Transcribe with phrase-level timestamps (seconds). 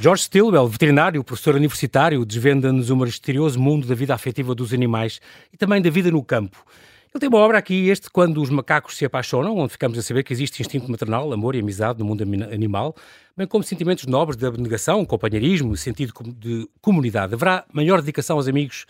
[0.00, 5.20] George Stilwell, veterinário, professor universitário, desvenda-nos o misterioso mundo da vida afetiva dos animais
[5.52, 6.64] e também da vida no campo.
[7.12, 10.22] Ele tem uma obra aqui, este Quando os Macacos se Apaixonam, onde ficamos a saber
[10.22, 12.94] que existe instinto maternal, amor e amizade no mundo animal,
[13.36, 17.34] bem como sentimentos nobres de abnegação, companheirismo, sentido de comunidade.
[17.34, 18.86] Haverá maior dedicação aos amigos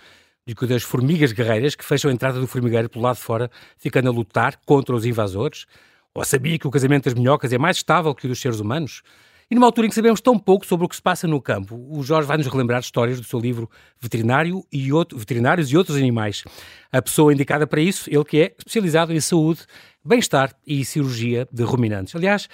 [0.46, 3.50] do que das formigas guerreiras que fecham a entrada do formigueiro pelo lado de fora,
[3.78, 5.64] ficando a lutar contra os invasores?
[6.12, 9.02] Ou sabia que o casamento das minhocas é mais estável que o dos seres humanos?
[9.50, 11.74] E numa altura em que sabemos tão pouco sobre o que se passa no campo,
[11.88, 16.44] o Jorge vai-nos relembrar histórias do seu livro Veterinário e outro, Veterinários e Outros Animais.
[16.92, 19.60] A pessoa indicada para isso, ele que é especializado em saúde,
[20.04, 22.14] bem-estar e cirurgia de ruminantes.
[22.14, 22.46] Aliás,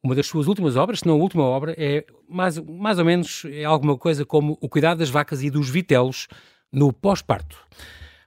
[0.00, 3.44] uma das suas últimas obras, se não a última obra, é mais, mais ou menos
[3.46, 6.28] é alguma coisa como o cuidado das vacas e dos vitelos
[6.72, 7.56] no pós-parto.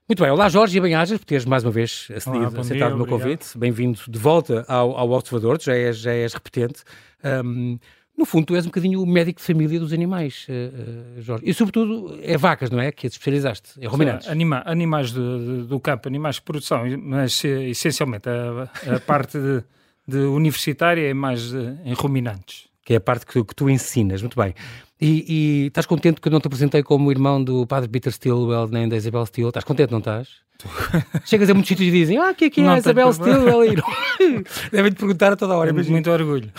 [0.06, 3.06] Muito bem, olá Jorge e bem-ajas por teres mais uma vez acedido, aceitado o meu
[3.06, 3.56] convite.
[3.56, 6.82] Bem-vindo de volta ao, ao Observador, já és, já és repetente.
[7.44, 7.78] Um,
[8.16, 11.44] no fundo, tu és um bocadinho o médico de família dos animais, uh, Jorge.
[11.46, 12.92] E, sobretudo, é vacas, não é?
[12.92, 14.28] Que te especializaste, é ruminantes.
[14.28, 19.64] Anima, animais do, do, campo, animais de produção, mas eh, essencialmente a, a parte de,
[20.06, 21.52] de, universitária é mais
[21.84, 22.68] em ruminantes.
[22.84, 24.54] Que é a parte que, que tu ensinas, muito bem.
[25.00, 28.68] E, e, estás contente que eu não te apresentei como irmão do padre Peter Stilwell
[28.68, 29.48] nem da Isabel Steele?
[29.48, 30.28] Estás contente, não estás?
[31.24, 33.82] Chegas a muitos sítios e dizem, ah, que é que é não a Isabel Stilwell?
[34.70, 35.72] Devem-te perguntar a toda hora.
[35.72, 36.50] Muito, muito orgulho.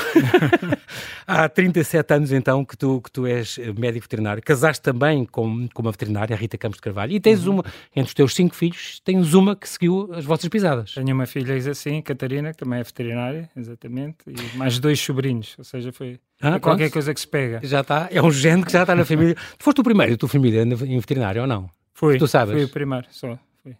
[1.27, 4.41] Há 37 anos, então, que tu, que tu és médico veterinário.
[4.43, 7.13] Casaste também com, com uma veterinária, a Rita Campos de Carvalho.
[7.13, 7.55] E tens uhum.
[7.55, 10.93] uma, entre os teus cinco filhos, tens uma que seguiu as vossas pisadas.
[10.93, 14.17] Tenho uma filha assim, Catarina, que também é veterinária, exatamente.
[14.27, 16.19] E mais dois sobrinhos, ou seja, foi...
[16.41, 17.59] Ah, qualquer coisa que se pega.
[17.63, 19.35] Já está, é um gene que já está na família.
[19.35, 21.69] tu foste o primeiro da tua família em veterinário ou não?
[21.93, 22.53] Fui, tu sabes?
[22.53, 23.37] fui o primeiro, só.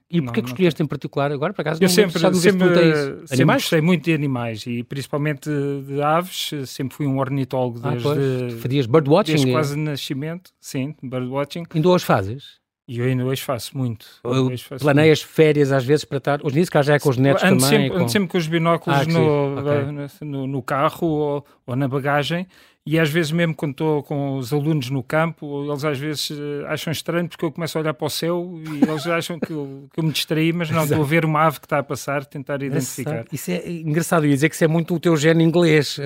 [0.10, 1.54] E porquê que escolheste em particular agora?
[1.54, 2.40] Por acaso, eu não, sempre, sempre,
[3.26, 6.52] sempre gostei muito de animais e principalmente de, aves.
[6.68, 9.34] Sempre fui um ornitólogo ah, desde, Fazias birdwatching?
[9.34, 11.64] Desde quase nascimento, sim, birdwatching.
[11.74, 12.61] Ainda hoje fazes?
[12.92, 14.06] E eu ainda hoje faço muito.
[14.22, 15.34] Hoje faço Planeias muito.
[15.34, 16.46] férias às vezes para estar.
[16.46, 17.70] Hoje nisso cá já é com os netos ando também.
[17.70, 18.04] Sempre, com...
[18.04, 20.28] Ando sempre com os binóculos ah, no, okay.
[20.28, 22.46] no, no, carro ou, ou na bagagem
[22.86, 26.66] e às vezes mesmo quando estou com os alunos no campo, eles às vezes eh,
[26.68, 29.88] acham estranho porque eu começo a olhar para o céu e eles acham que eu,
[29.94, 32.26] que eu me distraí, mas não, estou a ver uma ave que está a passar,
[32.26, 33.26] tentar identificar.
[33.32, 36.02] Isso é engraçado, ia dizer que isso é muito o teu gene inglês uh,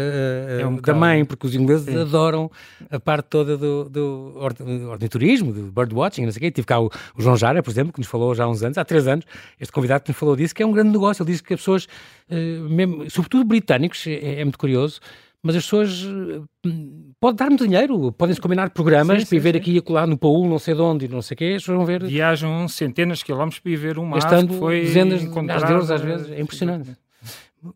[0.59, 1.97] é um mãe, porque os ingleses Sim.
[1.97, 2.51] adoram
[2.91, 4.33] a parte toda do, do
[4.89, 6.51] orniturismo, do birdwatching, não sei o quê.
[6.51, 8.77] Tive cá o, o, João Jara, por exemplo, que nos falou já há uns anos,
[8.77, 9.25] há três anos,
[9.59, 11.23] este convidado que nos falou disso, que é um grande negócio.
[11.23, 11.85] Ele diz que as pessoas,
[12.29, 14.99] uh, mesmo, sobretudo britânicos, é, é muito curioso,
[15.45, 16.69] mas as pessoas eh,
[17.19, 19.57] pode dar-me dinheiro, podem-se combinar programas sim, para ir ver sim.
[19.59, 21.77] aqui e acolá no Paul, não sei de onde, não sei o quê, as pessoas
[21.77, 22.03] vão ver.
[22.03, 25.27] Viajam centenas de quilómetros para ir ver uma Estando que foi dezenas de
[25.71, 26.97] euros às vezes, é impressionante.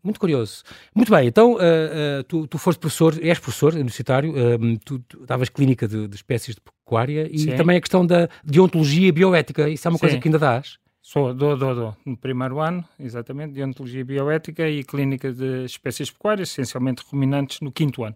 [0.02, 0.64] Muito curioso.
[0.92, 5.24] Muito bem, então uh, uh, tu, tu foste professor, és professor universitário, uh, tu, tu
[5.24, 7.56] davas clínica de, de, espécies de pecuária e sim.
[7.56, 10.76] também a questão da deontologia bioética, isso é uma coisa que ainda dás?
[11.12, 11.96] Sou, dou, dou, dou.
[12.06, 17.72] No primeiro ano, exatamente, de Ontologia Bioética e Clínica de Espécies Pecuárias, essencialmente ruminantes, no
[17.72, 18.14] quinto ano.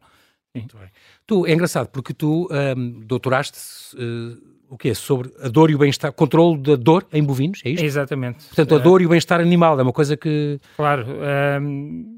[0.54, 0.86] Muito bem.
[1.26, 3.58] Tu, é engraçado, porque tu um, doutoraste
[3.96, 4.38] uh,
[4.68, 4.94] o quê?
[4.94, 7.84] Sobre a dor e o bem-estar, controle da dor em bovinos, é isto?
[7.84, 8.44] Exatamente.
[8.44, 10.60] Portanto, a dor e o bem-estar animal é uma coisa que...
[10.76, 11.04] Claro.
[11.60, 12.16] Um,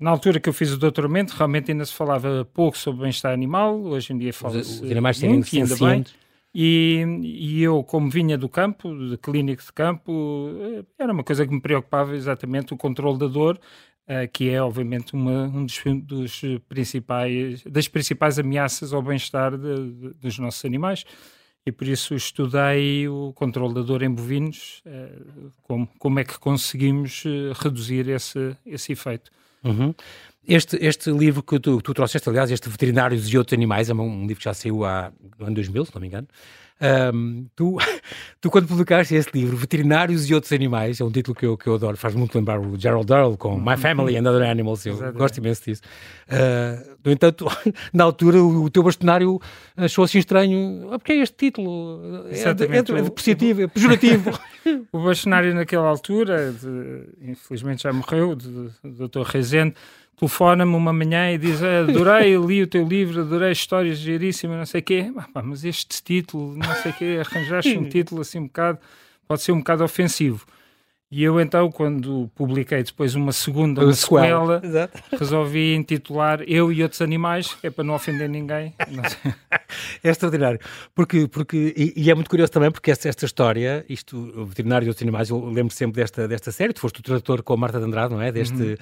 [0.00, 3.80] na altura que eu fiz o doutoramento, realmente ainda se falava pouco sobre bem-estar animal,
[3.80, 6.04] hoje em dia fala-se muito, ainda bem.
[6.54, 11.46] E, e, eu, como vinha do campo, de clínico de campo, eh, era uma coisa
[11.46, 13.58] que me preocupava exatamente o controle da dor,
[14.06, 20.38] uh, que é obviamente uma um dos, dos, principais das principais ameaças ao bem-estar dos
[20.38, 21.04] nossos animais.
[21.64, 26.38] E por isso estudei o controle da dor em bovinos, uh, como, como é que
[26.38, 27.24] conseguimos
[27.54, 29.30] reduzir esse, esse efeito.
[29.64, 29.94] Uhum.
[30.46, 34.22] Este, este livro que tu, tu trouxeste, aliás, este Veterinários e Outros Animais, é um,
[34.22, 36.26] livro que já saiu há, no ano 2000, se não me engano.
[37.14, 37.78] Um, tu,
[38.40, 41.68] tu, quando publicaste este livro, Veterinários e Outros Animais, é um título que eu, que
[41.68, 44.94] eu adoro, faz muito lembrar o Gerald Earl com My Family and Other Animals, eu
[44.94, 45.18] Exatamente.
[45.18, 45.82] gosto imenso disso.
[46.26, 47.46] Uh, no entanto,
[47.94, 49.40] na altura, o, o teu bastonário
[49.76, 52.26] achou assim estranho, ah, porque é este título?
[52.28, 54.36] É, de, é, de, é positivo, é pejorativo.
[54.90, 59.22] o bastonário naquela altura, de, infelizmente já morreu, do Dr.
[59.22, 59.76] Rezende,
[60.16, 64.80] telefona-me uma manhã e diz: Adorei, li o teu livro, adorei histórias giríssimas, não sei
[64.80, 65.12] o quê.
[65.34, 68.78] Ah, mas este título, não sei o quê, arranjaste um título assim um bocado,
[69.26, 70.46] pode ser um bocado ofensivo.
[71.14, 74.62] E eu então, quando publiquei depois uma segunda, uma sequela,
[75.10, 78.72] resolvi intitular Eu e Outros Animais, que é para não ofender ninguém.
[78.90, 79.02] Não
[80.02, 80.58] é extraordinário.
[80.94, 84.86] Porque, porque, e, e, é muito curioso também, porque esta, esta história, isto, o veterinário
[84.86, 87.56] e outros animais, eu lembro sempre desta, desta série, tu foste o tradutor com a
[87.58, 88.32] Marta de Andrade, não é?
[88.32, 88.54] Deste...
[88.54, 88.76] Uhum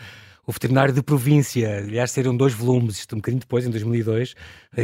[0.50, 1.79] o veterinário de província.
[1.79, 4.35] Aliás, saíram dois volumes, isto um bocadinho depois, em 2002.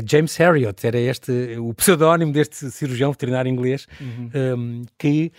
[0.08, 4.30] James Harriot era este, o pseudónimo deste cirurgião veterinário inglês, uhum.
[4.34, 5.32] um, que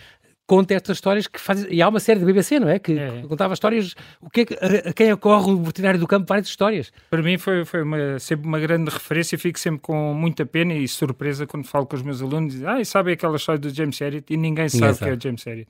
[0.46, 1.66] conta estas histórias que faz.
[1.70, 2.78] E há uma série da BBC, não é?
[2.78, 3.22] Que é.
[3.26, 3.94] contava histórias.
[4.20, 6.92] O que é que, a, a, quem ocorre o veterinário do campo, várias histórias.
[7.08, 9.38] Para mim foi, foi uma, sempre uma grande referência.
[9.38, 12.52] Fico sempre com muita pena e surpresa quando falo com os meus alunos.
[12.52, 14.30] Dizem, ah, e sabem aquela história do James Harriet?
[14.30, 15.68] E ninguém, ninguém sabe, sabe que é o James Harriet.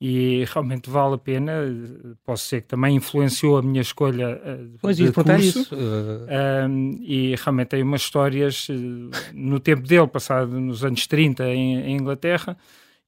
[0.00, 1.52] E realmente vale a pena.
[2.24, 5.32] Posso ser que também influenciou a minha escolha uh, pois, de curso.
[5.40, 5.74] Isso.
[5.74, 6.98] Uh...
[7.00, 8.74] e realmente tem umas histórias uh,
[9.34, 12.56] no tempo dele, passado nos anos 30 em, em Inglaterra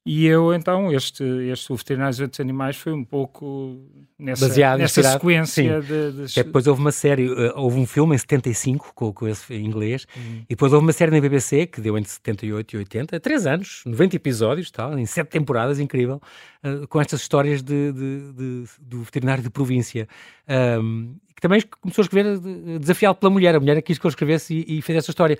[0.04, 3.78] e eu, então, este, este O Veterinários e Outros Animais foi um pouco
[4.18, 6.40] nessa, Baseado, nessa sequência de, de...
[6.40, 9.64] É, depois houve uma série, eh, houve um filme em 75 com, com esse em
[9.64, 10.42] inglês, uhum.
[10.44, 13.82] e depois houve uma série na BBC que deu entre 78 e 80, três anos,
[13.84, 16.20] 90 episódios, tal, em sete temporadas, incrível,
[16.64, 20.08] uh, com estas histórias de, de, do veterinário de província.
[20.48, 22.38] Um, que também começou a escrever
[22.78, 23.54] desafiado pela mulher.
[23.54, 25.38] A mulher quis que eu escrevesse e, e fez essa história.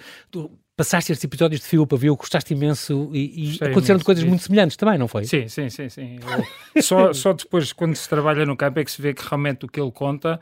[0.80, 4.42] Passaste estes episódios de fio para ver, gostaste imenso e, e aconteceram imenso, coisas muito
[4.42, 5.24] semelhantes também, não foi?
[5.24, 5.90] Sim, sim, sim.
[5.90, 6.18] sim.
[6.74, 9.66] Eu, só, só depois, quando se trabalha no campo, é que se vê que realmente
[9.66, 10.40] o que ele conta.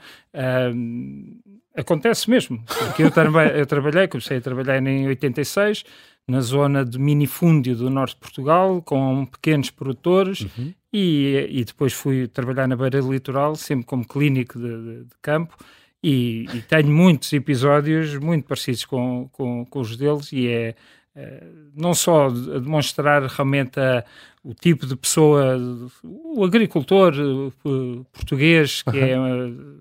[0.73, 1.41] Um,
[1.75, 2.63] acontece mesmo.
[2.67, 5.85] Porque eu, tra eu trabalhei, comecei a trabalhar em 86,
[6.29, 10.73] na zona de minifúndio do norte de Portugal, com pequenos produtores, uhum.
[10.93, 15.57] e, e depois fui trabalhar na beira litoral, sempre como clínico de, de, de campo,
[16.03, 20.75] e, e, tenho muitos episódios muito parecidos com, com, com os deles, e é,
[21.15, 21.43] é
[21.75, 24.05] não só demonstrar realmente a,
[24.45, 25.59] o tipo de pessoa,
[26.03, 29.17] o agricultor uh, português, que é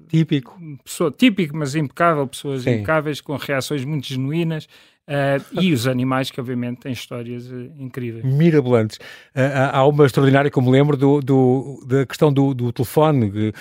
[0.08, 2.72] típico, pessoa típico, mas impecável, pessoas Sim.
[2.72, 4.68] impecáveis, com reações muito genuínas,
[5.08, 8.26] Uh, e os animais, que obviamente têm histórias uh, incríveis.
[8.26, 8.98] Mirabolantes.
[9.34, 13.54] Uh, há uma extraordinária que eu me lembro do, do da questão do, do telefone.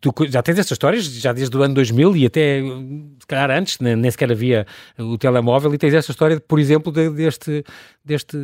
[0.00, 3.78] Tu já tens essas histórias, já desde o ano 2000 e até, se calhar antes,
[3.78, 4.66] nem, nem sequer havia
[4.98, 7.64] o telemóvel, e tens essa história, por exemplo, de, deste,
[8.04, 8.36] deste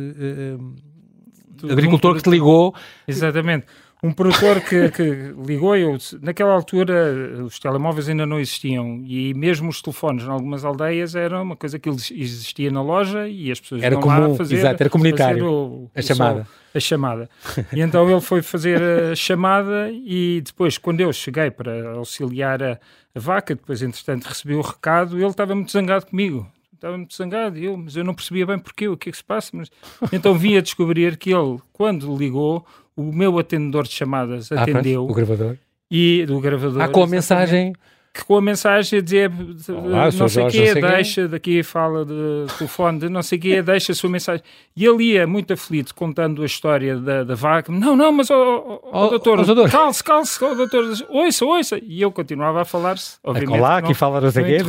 [1.69, 2.73] agricultor que te ligou.
[3.05, 3.65] Exatamente
[4.05, 9.69] um produtor que, que ligou, eu, naquela altura os telemóveis ainda não existiam e mesmo
[9.69, 13.81] os telefones em algumas aldeias era uma coisa que existia na loja e as pessoas
[13.81, 16.47] era comum, lá fazer, exato, era comunitário, o, a chamada.
[16.73, 17.29] a chamada.
[17.73, 22.79] E então ele foi fazer a chamada e depois, quando eu cheguei para auxiliar a,
[23.15, 27.57] a vaca, depois entretanto recebi o recado, ele estava muito zangado comigo estava muito zangado,
[27.57, 29.51] eu, mas eu não percebia bem porquê, o que é que se passa.
[29.53, 29.69] Mas...
[30.11, 35.03] Então vim a descobrir que ele, quando ligou, o meu atendedor de chamadas ah, atendeu.
[35.03, 35.57] o gravador.
[35.89, 36.81] E do gravador.
[36.81, 37.73] Ah, com a mensagem.
[38.13, 39.29] Que com a mensagem a dizer
[39.67, 43.61] Olá, não sei o quê, deixa, daqui fala de telefone, de não sei o quê,
[43.61, 44.41] deixa a sua mensagem.
[44.73, 47.73] E ele ia muito aflito contando a história da, da vaca.
[47.73, 51.77] Não, não, mas o oh, oh, oh, doutor, oh, calce, calce, oh, doutor, ouça, ouça.
[51.83, 53.59] E eu continuava a falar-se, obviamente.
[53.59, 54.63] Olá, aqui fala não sei quê.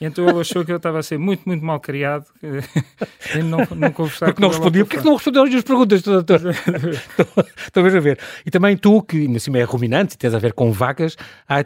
[0.00, 3.92] Então ele achou que eu estava a ser muito, muito mal criado e não, não
[3.92, 4.84] conversar Porque não respondia.
[4.84, 6.40] Porquê que não respondeu as minhas perguntas, doutor?
[7.66, 8.18] Estou a ver.
[8.46, 11.16] E também tu, que ainda assim é ruminante, tens a ver com vacas,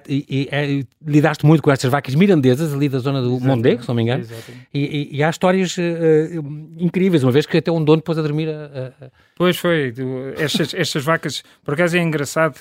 [0.09, 3.89] e, e, e, lidaste muito com estas vacas mirandesas ali da zona do Mondego, se
[3.89, 4.27] não me engano.
[4.73, 5.83] E, e, há histórias uh,
[6.77, 9.11] incríveis, uma vez que até um dono pôs a dormir a, a...
[9.37, 9.95] Pois foi,
[10.39, 12.57] estas, estas vacas, por acaso é engraçado,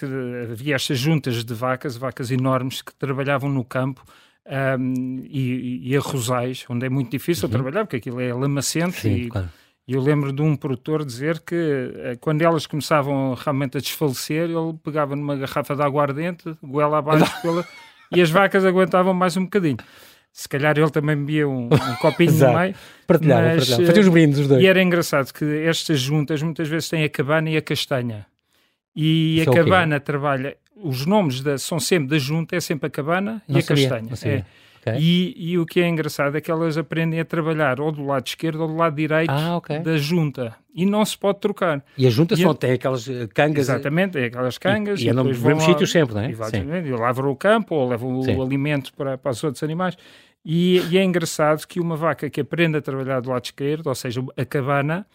[0.51, 4.03] havia estas juntas de vacas, vacas enormes que trabalhavam no campo
[4.45, 7.51] um, e, e, a Rosais, onde é muito difícil uhum.
[7.51, 9.01] trabalhar, porque aquilo é lamacente.
[9.01, 9.49] Sim, e, claro.
[9.87, 14.73] eu lembro de um produtor dizer que uh, quando elas começavam realmente a desfalecer, ele
[14.83, 17.65] pegava numa garrafa de aguardente, goela abaixo, pela,
[18.11, 19.77] e as vacas aguentavam mais um bocadinho.
[20.31, 22.75] Se calhar ele também bebia um, um copinho no meio.
[23.05, 23.85] Partilhava, mas, partilhava.
[23.85, 24.63] Fazia os brindes os dois.
[24.63, 28.25] E era engraçado que estas juntas muitas vezes têm a cabana e a castanha.
[28.95, 32.87] E Isso a é cabana trabalha os nomes da, são sempre da junta, é sempre
[32.87, 34.45] a cabana não e a sabia, castanha.
[34.49, 34.63] É.
[34.83, 34.99] Okay.
[34.99, 38.27] E, e, o que é engraçado é que elas aprendem a trabalhar ou do lado
[38.27, 39.79] esquerdo ou do lado direito ah, okay.
[39.79, 40.57] da junta.
[40.75, 41.81] E não se pode trocar.
[41.97, 42.55] E a junta e só a...
[42.55, 43.69] tem aquelas eh, cangas.
[43.69, 44.99] Exatamente, é aquelas cangas.
[44.99, 46.29] E, e andam nos mesmos sítios sempre, não é?
[46.29, 46.89] Exatamente.
[46.89, 48.35] E lavam o campo ou levam Sim.
[48.35, 49.95] o alimento para, para os outros animais.
[50.43, 53.95] E, e, é engraçado que uma vaca que aprende a trabalhar do lado esquerdo, ou
[53.95, 55.07] seja, a cabana,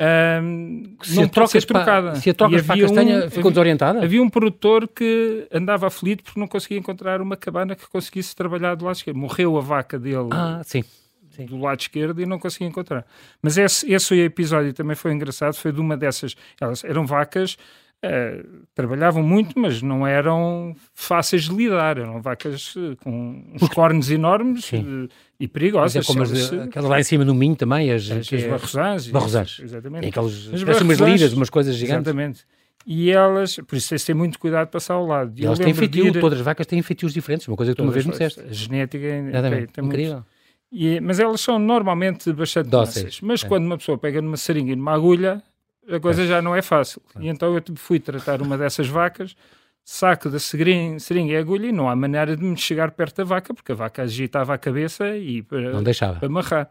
[0.00, 2.14] um, se não ser trocada.
[2.16, 4.02] Se a trocas para a castanha, um, ficou desorientada?
[4.02, 8.76] Havia um produtor que andava aflito porque não conseguia encontrar uma cabana que conseguisse trabalhar
[8.76, 9.16] do lado esquerdo.
[9.16, 10.84] Morreu a vaca dele ah, sim,
[11.30, 11.46] sim.
[11.46, 13.04] do lado esquerdo e não conseguia encontrar.
[13.42, 15.54] Mas esse, esse episódio também foi engraçado.
[15.54, 16.36] Foi de uma dessas.
[16.60, 17.56] Elas eram vacas
[18.04, 21.98] Uh, trabalhavam muito, mas não eram fáceis de lidar.
[21.98, 25.08] Eram vacas uh, com uns cornos enormes uh,
[25.40, 25.96] e perigosas.
[25.96, 29.08] Mas é como as, aquelas lá em cima no Minho também, as, as, as barrosãs.
[29.08, 29.60] Barrosãs.
[29.60, 30.02] Exatamente.
[30.02, 32.06] Tem aquelas, umas lidas, umas coisas gigantes.
[32.06, 32.44] Exatamente.
[32.86, 35.32] E elas, por isso tens de ter muito cuidado de passar ao lado.
[35.36, 36.20] E elas têm feitio, ir...
[36.20, 38.40] todas as vacas têm feitios diferentes, uma coisa que tu uma vez me disseste.
[38.40, 40.14] A genética é, tem Incrível.
[40.14, 40.26] Muito...
[40.70, 43.20] E, mas elas são normalmente bastante dóceis.
[43.20, 43.48] Mas é.
[43.48, 45.42] quando uma pessoa pega numa seringa e numa agulha,
[45.90, 46.26] a coisa é.
[46.26, 47.02] já não é fácil.
[47.18, 49.36] E então eu fui tratar uma dessas vacas,
[49.84, 53.24] saco da seringa, seringa e agulha e não há maneira de me chegar perto da
[53.24, 56.18] vaca, porque a vaca agitava a cabeça e para, não deixava.
[56.18, 56.70] para amarrar.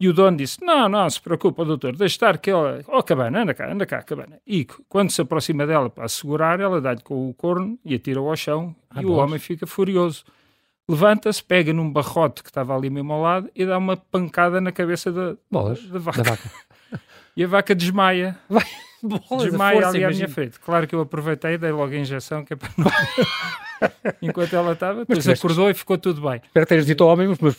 [0.00, 2.80] E o dono disse: Não, não se preocupa, doutor, deixe estar que ela.
[2.88, 4.40] Oh, cabana, anda cá, anda cá, cabana.
[4.46, 8.36] E quando se aproxima dela para segurar, ela dá-lhe com o corno e atira-o ao
[8.36, 9.12] chão ah, e bom.
[9.12, 10.24] o homem fica furioso.
[10.88, 14.72] Levanta-se, pega num barrote que estava ali mesmo ao lado e dá uma pancada na
[14.72, 16.22] cabeça da, Bolas, da vaca.
[16.22, 16.50] Da vaca.
[17.36, 18.38] e a vaca desmaia.
[18.48, 18.64] Vai.
[19.02, 20.60] Bolas, desmaia ali à minha frente.
[20.60, 22.90] Claro que eu aproveitei e dei logo a injeção, que é para não.
[24.22, 26.40] enquanto ela estava, depois mas, acordou e ficou tudo bem.
[26.44, 27.56] Espero que tenhas dito homem, mas,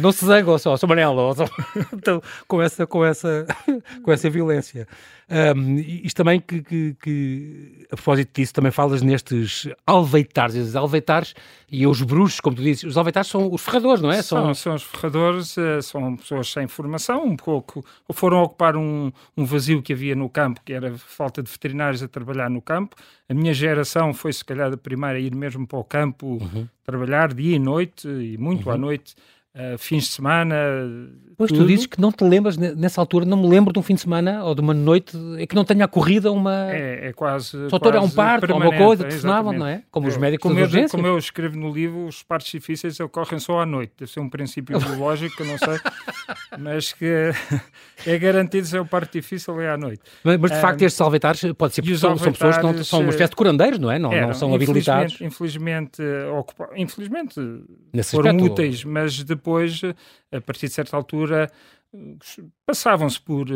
[0.00, 1.44] não se zanga, só, só Manela, só,
[1.92, 3.46] então, com, essa, com, essa,
[4.02, 4.86] com essa violência.
[5.28, 11.34] Um, isto também que, que, que, a propósito disso, também falas nestes alveitares, os alveitares
[11.68, 14.22] e os bruxos, como tu dizes, os alveitares são os ferradores, não é?
[14.22, 18.76] São, são, são os ferradores, eh, são pessoas sem formação, um pouco, ou foram ocupar
[18.76, 22.62] um, um vazio que havia no campo, que era falta de veterinários a trabalhar no
[22.62, 22.94] campo.
[23.28, 26.68] A minha geração foi, se calhar, a primeira a ir mesmo para o campo, uhum.
[26.84, 28.74] trabalhar dia e noite, e muito uhum.
[28.74, 29.16] à noite,
[29.56, 30.54] uh, fins de semana.
[31.38, 31.64] Pois tudo.
[31.64, 34.00] tu dizes que não te lembras, nessa altura, não me lembro de um fim de
[34.00, 36.72] semana ou de uma noite é que não tenha corrida uma.
[36.72, 37.68] É, é quase.
[37.68, 39.82] Só quase um parto ou uma coisa, telefonavam, não é?
[39.90, 43.60] Como os médicos como eu, Como eu escrevo no livro, os partos difíceis ocorrem só
[43.60, 43.92] à noite.
[43.98, 45.78] Deve ser um princípio biológico, eu não sei,
[46.58, 47.32] mas que
[48.06, 50.00] é garantido ser o parto difícil é à noite.
[50.24, 53.00] Mas, mas de facto, estes alvetares pode ser porque são, são, pessoas que não, são
[53.00, 53.98] uma espécie de curandeiros, não é?
[53.98, 55.20] Não, eram, não são habilitados.
[55.20, 56.02] Infelizmente,
[56.38, 57.34] ocupa, infelizmente
[58.04, 59.45] foram aspecto, úteis, mas depois,
[60.32, 61.50] a partir de certa altura,
[62.64, 63.46] passavam-se por,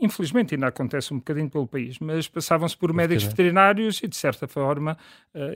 [0.00, 4.48] infelizmente ainda acontece um bocadinho pelo país, mas passavam-se por médicos veterinários e de certa
[4.48, 4.96] forma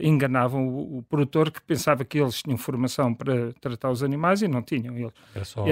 [0.01, 4.47] enganavam o, o, produtor que pensava que eles tinham formação para tratar os animais e
[4.47, 5.13] não tinham eles.
[5.43, 5.65] Só...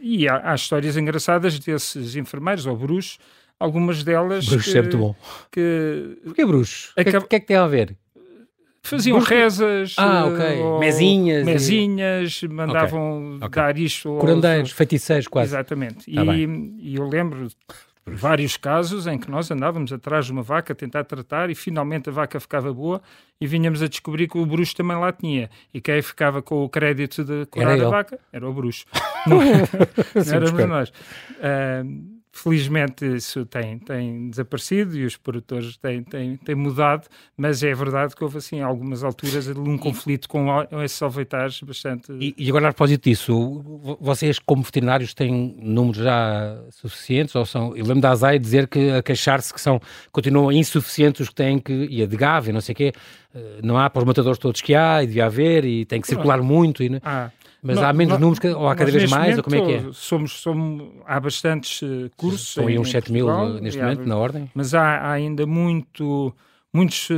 [0.00, 3.18] e há, há, histórias engraçadas desses enfermeiros ou bruxos,
[3.58, 4.46] algumas delas...
[4.48, 5.16] Bruxo que, é muito bom.
[5.50, 6.92] Que, Porquê bruxo?
[6.92, 7.96] O que, é que é que tem a ver?
[8.84, 9.34] Faziam Busca...
[9.34, 10.62] rezas, ah, okay.
[10.78, 12.48] mesinhas, mesinhas, e...
[12.48, 13.48] mandavam okay.
[13.48, 14.18] dar isto.
[14.18, 14.76] Curandeiros, aos...
[14.76, 15.48] feiticeiros quase.
[15.48, 16.14] Exatamente.
[16.14, 16.44] Tá e,
[16.78, 17.48] e, eu lembro
[18.06, 22.10] vários casos em que nós andávamos atrás de uma vaca a tentar tratar e finalmente
[22.10, 23.00] a vaca ficava boa
[23.40, 25.48] e vinhamos a descobrir que o bruxo também lá tinha.
[25.72, 28.84] E quem ficava com o crédito de curar a vaca era o bruxo.
[29.26, 29.38] não,
[30.14, 30.88] não éramos nós.
[30.90, 37.72] Uh, Felizmente isso tem, tem desaparecido e os produtores têm, têm, têm mudado, mas é
[37.72, 40.48] verdade que houve assim algumas alturas de um conflito com
[40.82, 42.12] esses alveitares bastante...
[42.18, 43.62] E, e, agora a propósito disso,
[44.00, 47.68] vocês como veterinários têm números já suficientes ou são...
[47.76, 51.60] Eu lembro da ASAI dizer que a queixar-se que são, continuam insuficientes os que têm
[51.60, 51.86] que...
[51.88, 52.92] e a de Gave, não sei o quê,
[53.32, 56.08] eh, não há para os matadores todos que há e devia haver e tem que
[56.08, 57.00] circular muito e...
[57.04, 57.30] Ah.
[57.66, 59.72] Mas não, há menos não, números, ou há cada vez mais, ou como é que
[59.72, 59.92] é?
[59.94, 62.48] Somos, somos, há bastantes uh, cursos.
[62.48, 64.50] Estão aí uns 7 mil Portugal, neste momento, há, na ordem?
[64.54, 66.34] Mas há, há ainda muito,
[66.70, 67.14] muitos uh,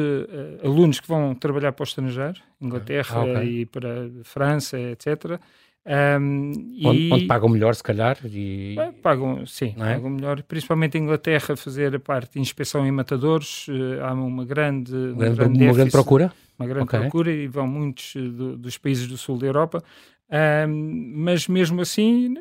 [0.62, 3.61] alunos que vão trabalhar para o estrangeiro, Inglaterra ah, okay.
[3.62, 5.41] e para França, etc.
[5.85, 6.53] Um,
[6.85, 7.12] onde, e...
[7.12, 8.17] onde, pagam melhor, se calhar?
[8.25, 8.76] E...
[9.03, 9.95] Pagam, sim, é?
[9.95, 10.43] pagam melhor.
[10.45, 15.37] Principalmente em Inglaterra, fazer a parte de inspeção em matadores, uh, há uma grande, grande,
[15.38, 16.33] grande, uma grande procura.
[16.57, 17.00] Uma grande okay.
[17.00, 19.83] procura e vão muitos do, dos países do sul da Europa
[20.28, 22.35] um, mas mesmo assim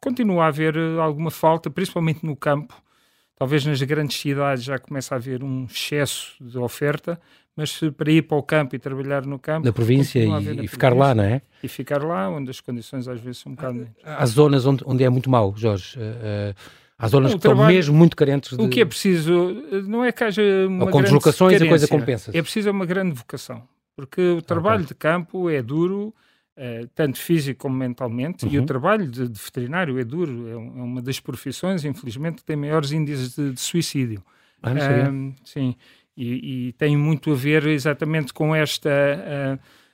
[0.00, 2.74] continua a haver alguma falta, principalmente no campo.
[3.36, 7.20] Talvez nas grandes cidades já começa a haver um excesso de oferta,
[7.54, 9.66] mas para ir para o campo e trabalhar no campo.
[9.66, 11.42] Na província e, e ficar lá, não é?
[11.62, 13.86] E ficar lá, onde as condições às vezes são um bocado.
[14.02, 15.98] Há, há zonas onde, onde é muito mau, Jorge.
[15.98, 16.54] Uh,
[16.98, 18.64] Há zonas que trabalho, estão mesmo muito carentes de...
[18.64, 19.54] O que é preciso,
[19.86, 22.30] não é que haja uma Ou com deslocações a coisa compensa.
[22.32, 23.62] É preciso uma grande vocação.
[23.94, 24.88] Porque o trabalho okay.
[24.88, 26.14] de campo é duro,
[26.56, 28.52] Uh, tanto físico como mentalmente, uhum.
[28.52, 28.66] e o uhum.
[28.66, 32.92] trabalho de, de, veterinário é duro, é, é, uma das profissões, infelizmente, que tem maiores
[32.92, 34.24] índices de, de suicídio.
[34.62, 35.76] Ah, uh, sim,
[36.16, 38.88] e, e, tem muito a ver exatamente com esta.
[38.88, 39.86] Uh,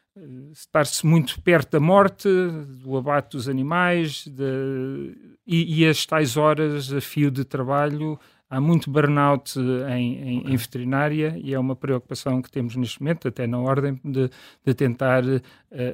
[0.53, 5.17] estar-se muito perto da morte, do abate dos animais, de,
[5.47, 8.21] e, e as tais horas a fio de trabalho
[8.53, 10.53] há muito burnout em, em, okay.
[10.53, 14.29] em, veterinária e é uma preocupação que temos neste momento, até na ordem de,
[14.63, 15.41] de tentar uh,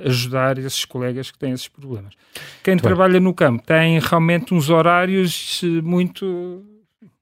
[0.04, 2.14] ajudar esses colegas que têm esses problemas.
[2.64, 3.22] Quem muito trabalha bem.
[3.22, 6.64] no campo tem realmente uns horários eh, muito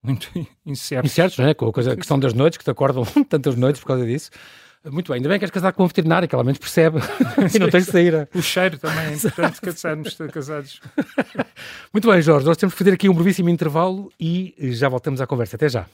[0.02, 0.30] muito
[0.64, 1.12] incertos.
[1.12, 1.52] Incertos, não é?
[1.52, 4.30] Com a, coisa, a questão das noites, que te acordam tantas noites por causa disso.
[4.90, 6.98] Muito bem, ainda bem que és casado com um veterinário, que ela menos percebe
[7.54, 8.28] e não tens de sair.
[8.34, 10.80] O cheiro também é importante casarmos casados.
[11.92, 15.26] Muito bem, Jorge, nós temos que fazer aqui um brevíssimo intervalo e já voltamos à
[15.26, 15.56] conversa.
[15.56, 15.86] Até já.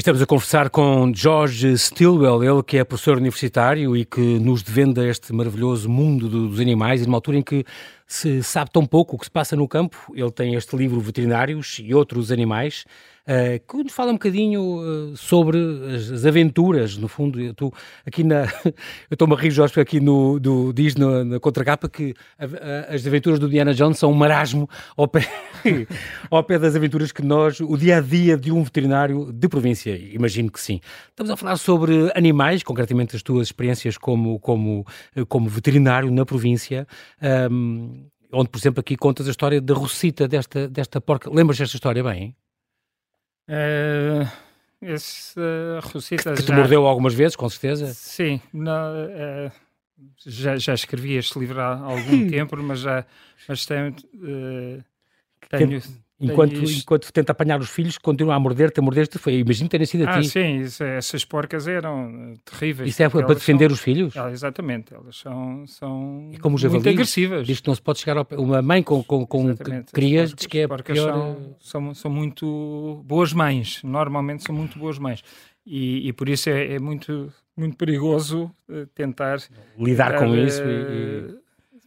[0.00, 5.08] Estamos a conversar com George Stilwell, ele que é professor universitário e que nos devenda
[5.08, 7.64] este maravilhoso mundo dos animais, e numa altura em que
[8.06, 10.12] se sabe tão pouco o que se passa no campo.
[10.14, 12.84] Ele tem este livro Veterinários e Outros Animais,
[13.66, 15.58] que nos fala um bocadinho uh, sobre
[15.94, 17.40] as, as, aventuras, no fundo.
[17.40, 17.72] Eu estou
[18.06, 18.44] aqui na.
[18.64, 18.72] eu
[19.14, 23.04] estou-me a rir, Jorge, aqui no, do, diz na, na contracapa que a, a, as
[23.04, 25.28] aventuras do Diana Jones são um marasmo ao pé,
[26.30, 29.96] ao pé das aventuras que nós, o dia a dia de um veterinário de província.
[29.96, 30.80] Imagino que sim.
[31.08, 34.86] Estamos a falar sobre animais, concretamente as tuas experiências como, como,
[35.28, 36.86] como veterinário na província.
[37.50, 41.30] Um, onde, por exemplo, aqui contas a história da Rosita, desta, desta porca.
[41.30, 42.36] Lembras desta história bem?
[43.48, 44.28] Uh,
[44.82, 46.46] esse uh, Rosita que, que já...
[46.46, 47.92] te mordeu algumas vezes, com certeza?
[47.94, 49.52] Sim, não, uh,
[50.24, 53.04] já, já escrevi este livro há algum tempo, mas já
[53.48, 54.84] mas uh,
[55.48, 55.82] tenho,
[56.18, 59.18] Enquanto, enquanto tenta apanhar os filhos, continua a morder-te, a morder-te.
[59.18, 60.28] Foi, imagino ter sido a ah, ti.
[60.28, 62.88] sim, isso, essas porcas eram eh, terríveis.
[62.88, 64.16] Isso é para defender são, os filhos?
[64.16, 67.46] Ah, exatamente, elas são, são e como muito agressivas.
[67.46, 69.54] Diz que não se pode chegar ao Uma mãe com, com, com
[69.92, 71.12] crias diz que é pior...
[71.12, 75.22] São, são, são, muito boas mães, normalmente são muito boas mães.
[75.66, 79.38] E, e por isso é, é muito, muito perigoso eh, tentar...
[79.78, 81.32] Lidar com isso e...
[81.32, 81.45] e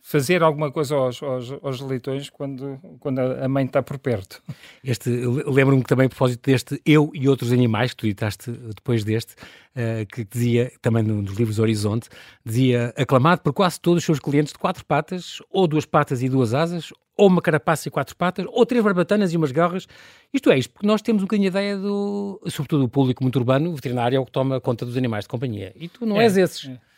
[0.10, 4.42] fazer alguma coisa aos, aos, aos leitões quando, quando a mãe está por perto.
[4.84, 9.34] Este, lembro-me também, a propósito deste Eu e Outros Animais, que tu editaste depois deste,
[9.34, 12.10] uh, que dizia, também nos livros Horizonte,
[12.44, 16.28] dizia, aclamado por quase todos os seus clientes de quatro patas, ou duas patas e
[16.28, 19.88] duas asas, ou uma carapaça e quatro patas, ou três barbatanas e umas garras.
[20.34, 23.36] Isto é isto, porque nós temos um bocadinho a ideia do, sobretudo o público muito
[23.36, 25.72] urbano, o veterinário é o que toma conta dos animais de companhia.
[25.76, 26.68] E tu não é, és esses.
[26.68, 26.89] É.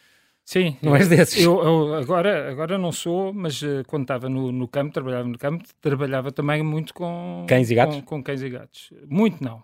[0.51, 0.75] Sim.
[0.81, 1.41] Não és desses?
[1.41, 5.38] Eu, eu, agora, agora não sou, mas uh, quando estava no, no campo, trabalhava no
[5.38, 7.46] campo, trabalhava também muito com...
[7.48, 7.96] Cães e gatos?
[7.96, 8.91] Com, com cães e gatos.
[9.08, 9.63] Muito não,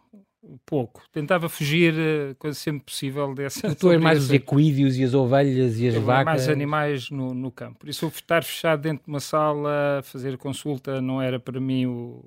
[0.66, 1.04] pouco.
[1.12, 3.76] Tentava fugir uh, quando sempre possível dessa...
[3.76, 6.26] Tu és mais os equídeos e as ovelhas e as eu vacas?
[6.26, 7.80] mais animais no, no campo.
[7.80, 12.24] Por isso, estar fechado dentro de uma sala, fazer consulta, não era para mim o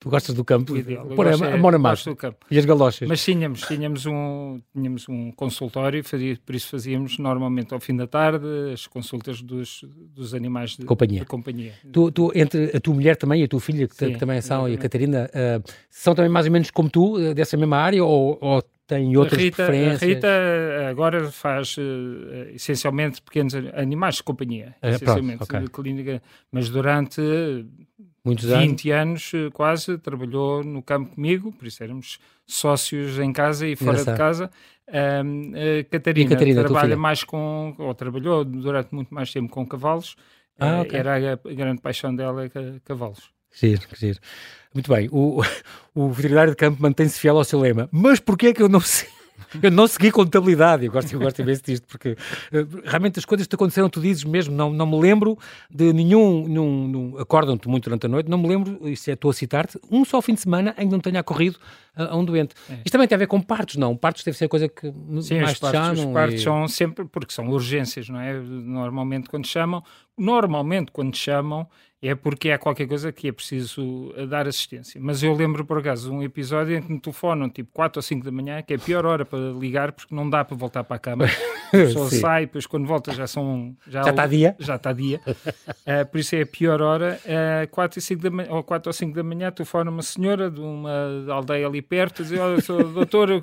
[0.00, 0.74] Tu gostas do campo?
[0.74, 1.06] Ideal.
[1.06, 2.16] A, a mão na massa.
[2.50, 3.06] E as galochas.
[3.06, 8.06] Mas tínhamos, tínhamos, um, tínhamos um consultório, fazia, por isso fazíamos normalmente ao fim da
[8.06, 9.84] tarde as consultas dos,
[10.16, 11.20] dos animais de companhia.
[11.20, 11.74] De companhia.
[11.92, 14.40] Tu, tu, entre a tua mulher também e a tua filha, que, Sim, que também
[14.40, 17.76] são, e a Catarina, uh, são também mais ou menos como tu, uh, dessa mesma
[17.76, 20.02] área, ou, ou têm outras a Rita, preferências?
[20.02, 20.28] A Rita
[20.88, 21.82] agora faz uh,
[22.54, 25.60] essencialmente pequenos animais de companhia, essencialmente, pronto, okay.
[25.60, 27.20] de clínica, mas durante
[28.24, 29.32] Muitos 20 anos.
[29.32, 33.92] anos eh, quase, trabalhou no campo comigo, por isso éramos sócios em casa e fora
[33.92, 34.14] Engraçado.
[34.14, 34.50] de casa.
[34.88, 35.52] Um,
[35.88, 40.16] Catarina, Catarina trabalha mais com, ou trabalhou durante muito mais tempo com cavalos.
[40.58, 40.98] Ah, eh, okay.
[40.98, 42.50] Era a, grande paixão dela,
[42.84, 43.30] cavalos.
[43.52, 44.18] Giro, giro.
[44.74, 45.42] Muito bem, o,
[45.94, 47.88] o veterinário de campo mantém-se fiel ao seu lema.
[47.90, 49.08] Mas porquê é que eu não sei?
[49.62, 53.46] Eu não segui contabilidade, eu gosto, eu gosto imenso disto, porque uh, realmente as coisas
[53.46, 55.38] que te aconteceram, tu dizes mesmo, não, não me lembro
[55.70, 59.34] de nenhum, nenhum, acordam-te muito durante a noite, não me lembro, isso é, estou a
[59.34, 61.58] citar-te, um só fim de semana em que não tenha ocorrido
[61.94, 62.54] a, a um doente.
[62.68, 62.74] É.
[62.74, 63.96] Isto também tem a ver com partos, não?
[63.96, 66.08] Partos deve ser coisa que Sim, mais os partos, chamam.
[66.08, 66.44] Os partos e...
[66.44, 68.34] são sempre, porque são urgências, não é?
[68.34, 69.82] Normalmente quando chamam,
[70.16, 71.66] normalmente quando chamam
[72.02, 74.98] é porque há qualquer coisa que é preciso eh, dar assistência.
[75.02, 78.24] Mas eu lembro, por acaso, um episódio em que me telefonam tipo 4 ou 5
[78.24, 80.96] da manhã, que é a pior hora para ligar, porque não dá para voltar para
[80.96, 81.26] a cama.
[81.70, 83.76] A pessoa sai, depois quando volta já são...
[83.86, 84.56] Já, já está dia?
[84.58, 85.20] Já está dia.
[85.24, 87.20] uh, por isso é a pior hora.
[87.24, 90.50] Uh, 4, e 5 da manhã, ou 4 ou 5 da manhã, telefona uma senhora
[90.50, 93.42] de uma aldeia ali perto, diz, olha, sou doutor, eu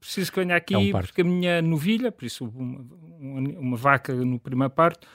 [0.00, 2.84] preciso que venha aqui, é um porque a minha novilha, por isso uma,
[3.20, 5.06] uma, uma vaca no primeiro parto,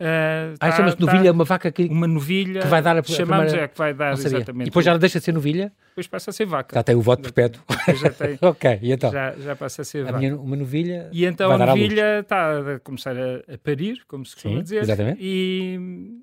[0.00, 3.02] Uh, ah, tá, chama-se tá, novilha, uma vaca que, uma novilha que vai dar a,
[3.02, 3.64] chamamos primeira...
[3.64, 4.62] é que vai dar exatamente.
[4.62, 5.70] E depois já deixa de ser novilha?
[5.90, 6.74] Depois passa a ser vaca.
[6.74, 7.62] Já tem o voto perpétuo.
[8.00, 8.38] Já tem.
[8.40, 9.12] ok, e então?
[9.12, 10.18] Já, já passa a ser a vaca.
[10.18, 14.36] Minha, uma novilha E então a novilha está a começar a, a, parir, como se
[14.36, 14.80] costuma dizer.
[14.84, 15.18] Exatamente.
[15.20, 15.78] E,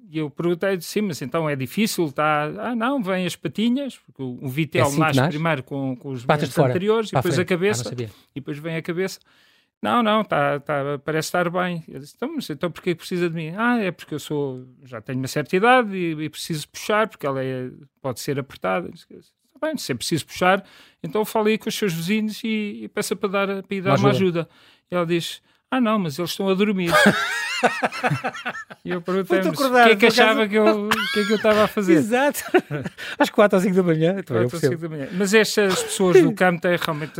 [0.10, 2.46] e eu perguntei sim, mas então é difícil, está...
[2.58, 6.10] Ah, não, vem as patinhas, porque o, o vitel é assim nasce primeiro com, com
[6.10, 7.94] os Patas anteriores, e depois a cabeça, ah,
[8.36, 9.20] e depois vem a cabeça.
[9.82, 11.84] Não, não, tá, tá, parece estar bem.
[11.88, 13.54] Eu disse, então, mas então porquê precisa de mim?
[13.56, 17.28] Ah, é porque eu sou, já tenho uma certa idade e, e preciso puxar, porque
[17.28, 17.70] ela é,
[18.02, 18.90] pode ser apertada.
[18.90, 20.66] Disse, tá bem, se é preciso puxar,
[21.04, 24.10] então fale com os seus vizinhos e, e peça para dar, para ir dar uma
[24.10, 24.10] ajuda.
[24.10, 24.50] uma ajuda.
[24.90, 26.92] E ela diz, ah não, mas eles estão a dormir.
[28.86, 31.64] e eu perguntei o que é que achava que eu, que é que eu estava
[31.64, 31.94] a fazer.
[31.94, 32.44] Exato.
[33.18, 34.16] Às 4 ou 5 da manhã.
[34.16, 35.08] 4 ou 5 da manhã.
[35.12, 37.20] Mas estas pessoas do campo têm realmente...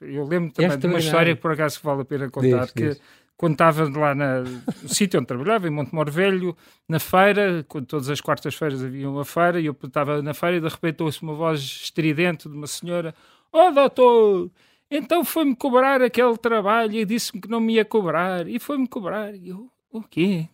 [0.00, 2.88] Eu lembro também de uma história que por acaso vale a pena contar, diz, que
[2.90, 3.00] diz.
[3.36, 6.56] quando estava lá na, no sítio onde trabalhava, em Montemor Velho,
[6.88, 10.60] na feira, quando todas as quartas-feiras havia uma feira, e eu estava na feira e
[10.60, 13.14] de repente ouço uma voz estridente de uma senhora,
[13.52, 14.50] oh doutor
[14.90, 18.48] Então foi-me cobrar aquele trabalho e disse-me que não me ia cobrar.
[18.48, 19.34] E foi-me cobrar.
[19.34, 20.48] E eu, o quê?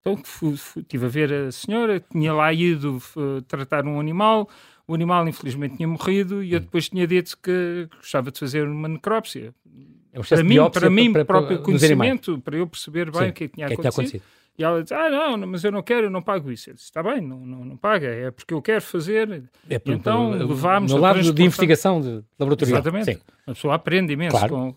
[0.00, 4.48] Então fui, fui, tive a ver a senhora, tinha lá ido uh, tratar um animal,
[4.86, 8.88] o animal infelizmente tinha morrido e eu depois tinha dito que gostava de fazer uma
[8.88, 9.54] necrópsia.
[10.12, 13.28] É um para, mim, para mim, para, próprio para, conhecimento, para eu perceber bem Sim,
[13.30, 14.00] o que, é que tinha que acontecido.
[14.00, 14.41] acontecido.
[14.58, 16.72] E ela disse, ah, não, mas eu não quero, eu não pago isso.
[16.72, 19.44] Disse, está bem, não, não, não paga, é porque eu quero fazer.
[19.68, 20.92] É por, então levámos...
[20.92, 22.80] No lado de investigação de laboratorial.
[22.80, 23.14] Exatamente.
[23.14, 23.20] Sim.
[23.46, 24.54] A pessoa aprende imenso claro.
[24.54, 24.76] com...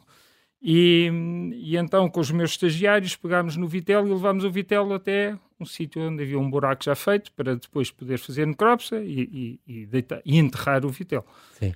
[0.67, 1.11] E,
[1.53, 5.65] e, então, com os meus estagiários, pegámos no Vitel e levámos o Vitel até um
[5.65, 9.85] sítio onde havia um buraco já feito para depois poder fazer necrópsia e, e, e,
[9.85, 11.23] deitar, e enterrar o Vitel.
[11.59, 11.73] Sim.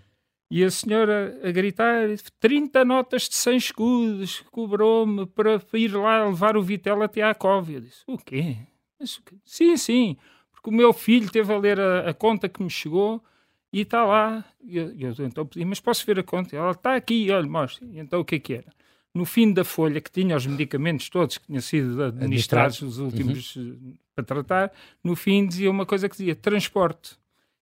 [0.51, 2.07] E a senhora a gritar:
[2.39, 7.71] 30 notas de 100 escudos, cobrou-me para ir lá levar o Vitel até à cova.
[7.71, 8.57] Eu disse: O quê?
[8.99, 10.17] Mas, sim, sim,
[10.51, 13.23] porque o meu filho teve a ler a, a conta que me chegou
[13.71, 14.43] e está lá.
[14.63, 16.55] E eu, eu, então pedi: Mas posso ver a conta?
[16.55, 17.85] Ela está aqui, olha, mostra.
[17.85, 18.73] E então o que é que era?
[19.13, 23.55] No fim da folha, que tinha os medicamentos todos que tinham sido administrados os últimos
[23.55, 23.95] uhum.
[24.15, 24.71] para tratar,
[25.03, 27.18] no fim dizia uma coisa que dizia transporte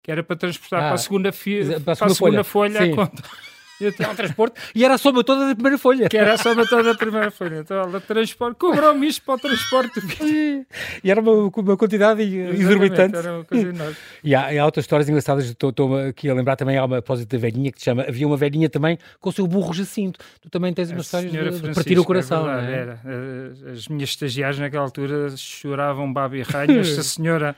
[0.05, 2.43] que era para transportar ah, para a segunda, fi, para a segunda, para a segunda
[2.43, 3.23] folha, folha a conta.
[3.81, 6.07] Então, um transporte e era a soma toda da primeira folha.
[6.07, 7.57] Que era a soma toda da primeira folha.
[7.57, 9.99] Então ela transporte, cobrou-me isto para o transporte.
[11.03, 13.17] e era uma, uma quantidade exorbitante.
[13.17, 13.95] Era uma coisa enorme.
[14.23, 17.29] E há, há outras histórias engraçadas, estou, estou aqui a lembrar também, há uma propósito
[17.31, 20.21] da velhinha que te chama, havia uma velhinha também com o seu burro Jacinto.
[20.41, 22.49] Tu também tens uma história de, de, partir o coração.
[22.49, 23.71] É verdade, é?
[23.71, 26.79] As minhas estagiárias naquela altura choravam baba e raio.
[26.79, 27.53] Esta senhora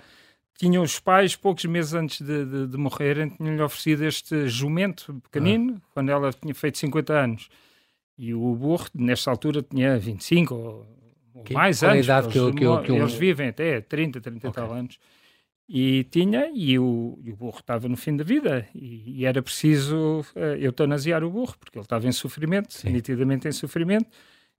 [0.57, 5.75] tinham os pais, poucos meses antes de, de, de morrerem, tinham-lhe oferecido este jumento pequenino,
[5.77, 5.89] ah.
[5.93, 7.49] quando ela tinha feito 50 anos.
[8.17, 10.87] E o burro, nesta altura, tinha 25 ou,
[11.35, 12.05] ou que, mais anos.
[12.05, 14.63] Idade que, que, que, eles vivem até 30, 30 okay.
[14.63, 14.97] tal anos.
[15.69, 19.43] E tinha, e o, e o burro estava no fim da vida, e, e era
[19.43, 22.89] preciso uh, eutanasiar o burro, porque ele estava em sofrimento, Sim.
[22.89, 24.09] nitidamente em sofrimento.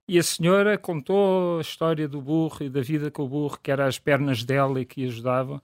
[0.07, 3.69] E a senhora contou a história do burro e da vida com o burro, que
[3.69, 5.61] era as pernas dela e que ajudavam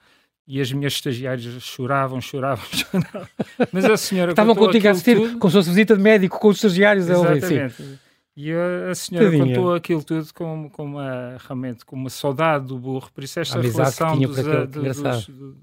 [0.47, 3.27] e as minhas estagiárias choravam, choravam, choravam.
[3.71, 5.39] Mas a senhora Estavam contigo a assistir, tudo...
[5.39, 7.10] como se fosse visita de médico com os estagiários.
[7.10, 7.73] Exatamente.
[7.73, 7.99] Sim.
[8.38, 9.45] E a, a senhora Tadinha.
[9.45, 13.10] contou aquilo tudo com, com uma, realmente, com uma saudade do burro.
[13.13, 15.55] Por isso esta relação dos, aquele, dos, dos, do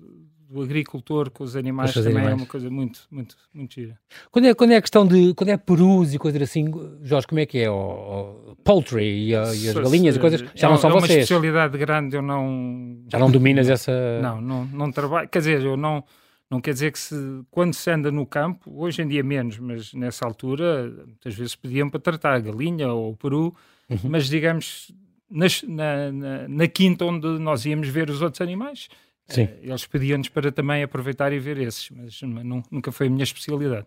[0.60, 2.32] agricultor com os animais também é animais.
[2.32, 3.98] é uma coisa muito, muito, muito gira.
[4.30, 6.70] Quando é, quando é a questão de, quando é perus e coisas assim,
[7.02, 7.70] Jorge, como é que é?
[7.70, 10.92] O, o poultry e, a, e as galinhas e coisas, já é, não são é
[10.94, 11.10] vocês?
[11.10, 12.98] É uma especialidade grande, eu não...
[13.08, 14.20] Já não dominas essa...
[14.20, 16.04] Não, não, não trabalho, quer dizer, eu não...
[16.50, 17.16] Não quer dizer que se,
[17.50, 21.88] quando se anda no campo, hoje em dia menos, mas nessa altura, muitas vezes pediam
[21.88, 23.56] para tratar a galinha ou o peru,
[23.88, 23.98] uhum.
[24.04, 24.92] mas digamos,
[25.32, 28.88] nas, na, na, na, quinta onde nós íamos ver os outros animais,
[29.34, 29.42] Sim.
[29.42, 32.20] Eh, eles pediam-nos para também aproveitar e ver esses, mas
[32.70, 33.86] nunca foi a minha especialidade.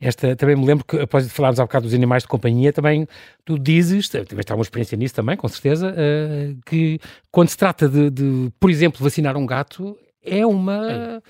[0.00, 3.06] Esta, também me lembro que, após falarmos há bocado dos animais de companhia, também
[3.44, 8.10] tu dizes, tiveste alguma experiência nisso também, com certeza, uh, que quando se trata de,
[8.10, 11.22] de, por exemplo, vacinar um gato, é uma.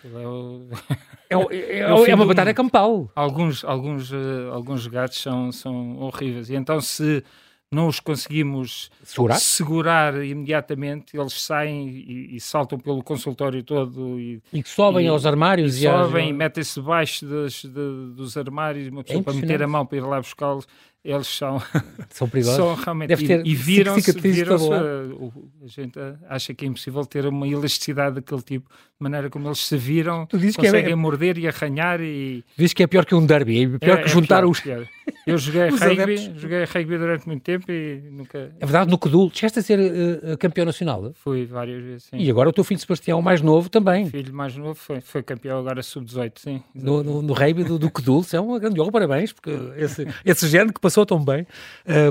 [1.28, 3.10] É, é, é, é uma batalha campal.
[3.14, 6.48] Alguns, alguns, uh, alguns gatos são, são horríveis.
[6.50, 7.22] E então, se
[7.72, 14.40] não os conseguimos segurar, segurar imediatamente, eles saem e, e, saltam pelo consultório todo e,
[14.52, 19.02] e sobem e, aos armários e, sobem e metem-se debaixo dos, de, dos armários, uma
[19.02, 20.66] pessoa é para meter a mão para ir lá buscá-los
[21.06, 21.62] eles são,
[22.10, 22.56] são perigosos.
[22.56, 27.26] São realmente, Deve ter e, e viram-se, viram a, gente acha que é impossível ter
[27.26, 31.46] uma elasticidade daquele tipo, de maneira como eles se viram, dizes conseguem é, morder e
[31.46, 32.44] arranhar e...
[32.56, 34.60] Dizes que é pior que um derby, é pior é, que juntar é pior, os...
[34.60, 34.88] Pior.
[35.26, 38.38] Eu joguei rugby, joguei rugby durante muito tempo e nunca...
[38.58, 41.12] É verdade, no Codul, chegaste a ser uh, campeão nacional?
[41.14, 42.16] Fui várias vezes, sim.
[42.16, 44.06] E agora o teu filho Sebastião, mais novo, também.
[44.06, 46.62] O filho mais novo foi, foi campeão agora sub-18, sim.
[46.74, 50.06] No, no, no rugby do, do Codul, isso é uma grande honra, parabéns, porque esse,
[50.24, 51.46] esse género que passou passou tão bem.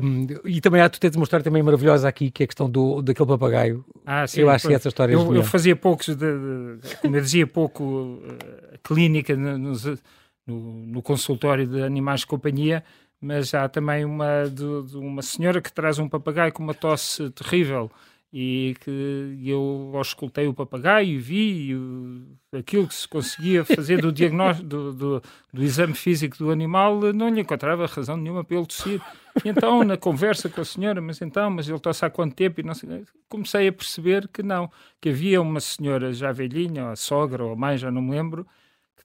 [0.04, 2.70] Um, e também há, tu tens uma história também maravilhosa aqui, que é a questão
[2.70, 3.84] do, daquele papagaio.
[4.06, 7.16] Ah, sim, eu acho que essa história eu, é eu fazia poucos, de, de, como
[7.16, 9.76] eu dizia pouco, uh, clínica no, no,
[10.48, 12.84] no, consultório de animais de companhia,
[13.20, 17.30] mas há também uma, de, de uma senhora que traz um papagaio com uma tosse
[17.32, 17.90] terrível
[18.38, 21.74] e que eu auscultei o papagaio e vi
[22.52, 27.30] aquilo que se conseguia fazer do diagnóstico, do, do, do, exame físico do animal, não
[27.30, 29.02] lhe encontrava razão nenhuma para ele tossir.
[29.46, 32.60] E então, na conversa com a senhora, mas então, mas ele tosse há quanto tempo?
[32.60, 34.70] E não sei, comecei a perceber que não,
[35.00, 38.12] que havia uma senhora já velhinha, ou a sogra, ou a mãe, já não me
[38.12, 38.46] lembro,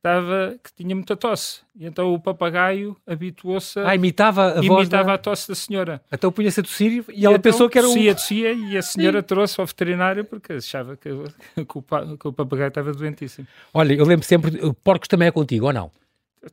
[0.00, 1.60] estava, que tinha muita tosse.
[1.76, 3.90] E então o papagaio habituou-se a...
[3.90, 5.14] Ah, imitava a imitava da...
[5.14, 6.00] a tosse da senhora.
[6.10, 7.92] Então punha-se a tossir e, e ela então, pensou que era um...
[7.92, 11.10] Tossia, tossia e a senhora trouxe ao veterinário porque achava que,
[11.54, 13.46] que, o, que o papagaio estava doentíssimo.
[13.72, 15.90] Olha, eu lembro sempre, porcos também é contigo, ou não?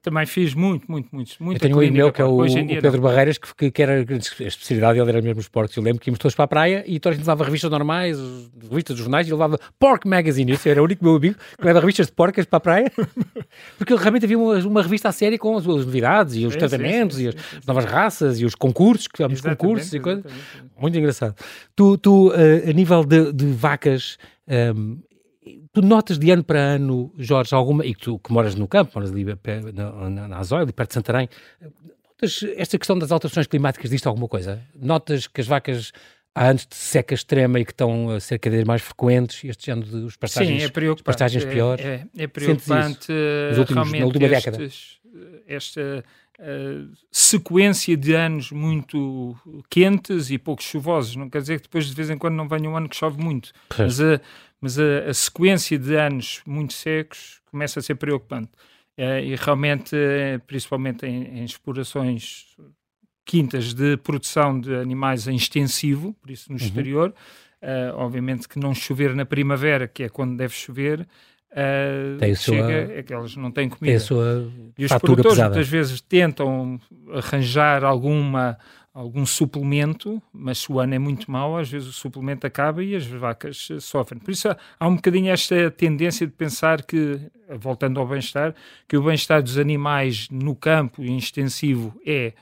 [0.02, 1.34] Também fiz muito, muito, muito.
[1.40, 3.00] muito eu tenho um e-mail que é o, o Pedro não.
[3.00, 5.78] Barreiras, que, que, que, era a especialidade dele era mesmo os porcos.
[5.78, 8.18] Eu lembro que íamos todos para a praia e todos levava revistas normais,
[8.70, 10.52] revistas dos jornais, e ele levava Pork Magazine.
[10.52, 12.92] Esse era o único meu amigo que leva revistas de porcas para a praia,
[13.78, 16.60] porque realmente havia uma, uma revista à série com as, as novidades e os sim,
[16.60, 20.26] tratamentos sim, sim, e as novas raças e os concursos, que fizemos concursos e coisas.
[20.78, 21.34] Muito engraçado.
[21.74, 24.18] Tu, tu uh, a nível de, de vacas.
[24.50, 25.00] Um,
[25.74, 28.92] Tu notas de ano para ano, Jorge, alguma, e que tu que moras no campo,
[28.96, 29.26] moras ali
[29.74, 31.30] na, na, na Azóia, ali perto de Santarém,
[32.18, 34.62] notas esta questão das alterações climáticas disto alguma coisa?
[34.76, 35.92] Notas que as vacas
[36.38, 39.72] há anos de seca extrema e que estão a ser cada vez mais frequentes, este
[39.72, 41.04] ano dos pastagens, Sim, é preocupante.
[41.04, 41.84] pastagens piores?
[41.84, 43.12] É, é, é preocupante
[43.58, 44.70] últimos, realmente na última década.
[45.48, 46.04] esta
[46.40, 49.36] uh, sequência de anos muito
[49.70, 51.16] quentes e pouco chuvosos.
[51.16, 53.22] Não quer dizer que depois de vez em quando não venha um ano que chove
[53.22, 54.22] muito, mas a,
[54.60, 58.52] mas a, a, sequência de anos muito secos começa a ser preocupante.
[58.98, 62.56] Uh, e realmente, uh, principalmente em, em, explorações
[63.24, 66.66] quintas de produção de animais em extensivo, por isso no uhum.
[66.66, 67.14] exterior,
[67.62, 71.08] uh, obviamente que não chover na primavera, que é quando deve chover,
[72.20, 73.86] tem chega, sua, é que elas não têm comida.
[73.86, 75.50] Tem a sua e os produtores pesada.
[75.50, 76.80] muitas vezes tentam
[77.14, 78.58] arranjar alguma
[78.98, 82.96] algum suplemento, mas se o ano é muito mau, às vezes o suplemento acaba e
[82.96, 84.20] as vacas sofrem.
[84.20, 84.48] Por isso
[84.80, 87.20] há um bocadinho esta tendência de pensar que,
[87.60, 88.56] voltando ao bem-estar,
[88.88, 92.34] que o bem-estar dos animais no campo e extensivo é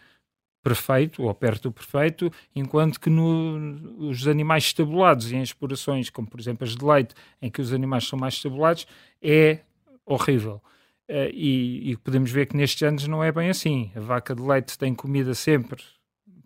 [0.64, 6.40] perfeito ou perto do perfeito, enquanto que no, os animais estabulados em explorações, como por
[6.40, 8.88] exemplo as de leite, em que os animais são mais estabulados,
[9.22, 9.60] é
[10.06, 10.62] horrível.
[11.10, 13.92] Uh, e, e, podemos ver que nestes anos não é bem assim.
[13.94, 15.84] A vaca de leite tem comida sempre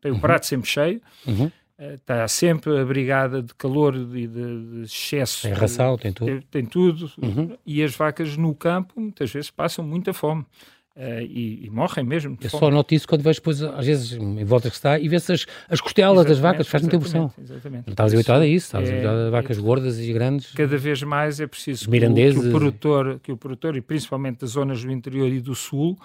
[0.02, 0.20] tem o uhum.
[0.20, 1.46] prato sempre cheio, uhum.
[1.46, 5.44] uh, está sempre abrigada de calor e de, de, excesso.
[5.44, 6.28] Tem ração, tem tudo.
[6.28, 7.12] Tem, tem tudo.
[7.22, 7.58] Uhum.
[7.66, 10.46] E as vacas no campo muitas vezes passam muita fome.
[11.00, 12.38] Uh, e, e, morrem mesmo.
[12.42, 12.60] Eu fome.
[12.60, 15.46] só noto isso quando vejo depois, às vezes, em volta que está, e vê-se as,
[15.70, 17.32] as costelas das vacas, faz muita impressão.
[17.42, 17.88] Exatamente.
[17.88, 20.52] Não estavas habituado a isso, estavas é, habituado a vacas é, gordas e grandes.
[20.52, 24.42] Cada vez mais é preciso que o, que o, produtor, que o produtor, e principalmente
[24.42, 25.98] das zonas do interior e do sul,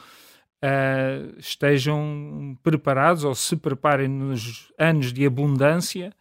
[0.64, 6.12] uh, estejam preparados ou se preparem nos anos de abundância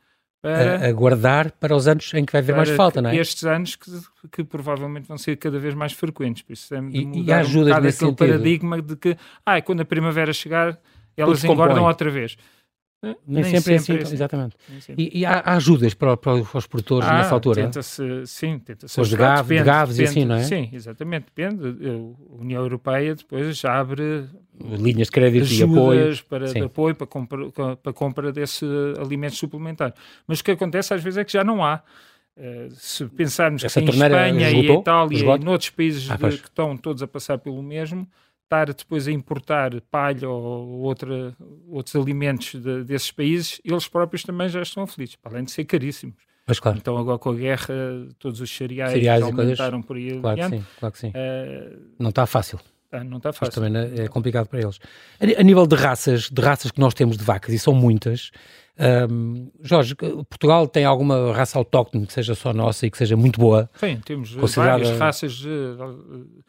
[0.41, 3.15] para aguardar para os anos em que vai haver mais falta, não é?
[3.15, 3.89] Estes anos que,
[4.29, 7.31] que, provavelmente vão ser cada vez mais frequentes, por isso temos de mudar e, e
[7.31, 8.17] ajuda um nesse sentido.
[8.17, 10.77] paradigma de que ah, quando a primavera chegar
[11.15, 12.37] elas engordam outra vez.
[13.27, 14.13] Nem, sempre, sempre é assim, assim.
[14.13, 14.55] exatamente.
[14.97, 17.63] E, e, há, ajudas para, para os produtores ah, nessa altura?
[17.63, 18.99] Tenta-se, sim, tenta-se.
[18.99, 20.43] Os gaves, depende, gaves depende, e assim, não é?
[20.43, 21.67] Sim, exatamente, depende.
[21.67, 24.25] A União Europeia depois abre
[24.61, 26.23] linhas de crédito e apoio.
[26.29, 28.65] Para, de apoio para compra, para compra desse
[28.97, 29.93] alimento suplementar.
[30.25, 31.81] Mas o que acontece às vezes é que já não há.
[32.35, 35.35] Uh, se pensarmos Essa que em Espanha esgotou, e Itália esgotou?
[35.35, 38.07] e noutros países ah, de, que estão todos a passar pelo mesmo,
[38.53, 41.35] estar depois a importar palha ou outra,
[41.67, 46.15] outros alimentos de, desses países, eles próprios também já estão aflitos, além de ser caríssimos.
[46.45, 46.77] Mas claro.
[46.77, 47.73] Então agora com a guerra,
[48.19, 51.09] todos os cereais, cereais aumentaram coisas, por aí claro que sim, claro que sim.
[51.09, 52.59] Uh, não está fácil.
[52.91, 53.61] Ah, não está fácil.
[53.61, 54.77] Mas também é complicado para eles.
[55.19, 58.29] A, a, nível de raças, de raças que nós temos de vacas, e são muitas,
[59.09, 63.39] um, Jorge, Portugal tem alguma raça autóctone que seja só nossa e que seja muito
[63.39, 63.69] boa?
[63.75, 66.43] Sim, temos várias raças uh,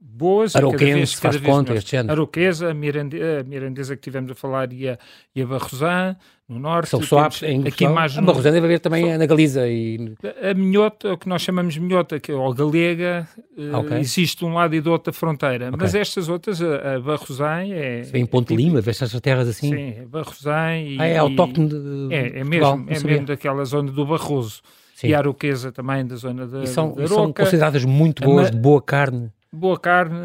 [0.00, 0.56] boas.
[0.56, 2.10] Aroquense, faz conta, este ano.
[2.10, 4.98] Aroquesa, a, Mirande, a mirandesa que tivemos a falar e a,
[5.34, 6.16] e a Barrosan,
[6.48, 6.88] no norte.
[6.88, 9.68] São só em aqui mais a Barrosan deve haver também na Galiza.
[9.68, 10.14] E...
[10.42, 13.98] A minhota, o que nós chamamos de minhota, que é o galega, eh, okay.
[13.98, 15.68] existe de um lado e do outro a fronteira.
[15.68, 15.78] Okay.
[15.78, 18.02] Mas estas outras, a, a Barrosan é...
[18.02, 19.70] Se vem em Ponte Lima, vês estas terras assim?
[19.70, 20.96] Sim, a Barrosan e...
[20.98, 24.62] Ah, é autóctone de É, é mesmo, é mesmo daquela zona do Barroso.
[24.94, 25.08] Sim.
[25.08, 28.56] E a Aroquesa também, da zona da, e são, da são consideradas muito boas, de
[28.58, 30.16] boa carne boa carne,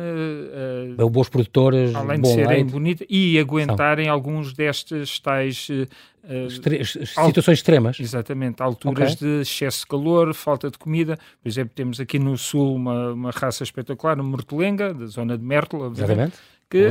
[0.97, 4.13] uh, boas produtoras, além de serem bonitas e aguentarem São.
[4.13, 7.99] alguns destes tais uh, Estre situações extremas.
[7.99, 9.27] Exatamente, alturas okay.
[9.27, 11.17] de excesso de calor, falta de comida.
[11.41, 15.43] Por exemplo, temos aqui no sul uma, uma raça espetacular, uma mortelenga, da zona de
[15.43, 16.37] Mértola, exatamente.
[16.69, 16.87] que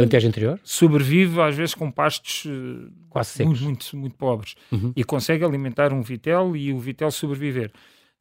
[0.62, 2.46] sobrevive às vezes com pastos
[3.08, 4.92] quase muito, muito, muito pobres uhum.
[4.94, 7.72] e consegue alimentar um vitel e o vitel sobreviver.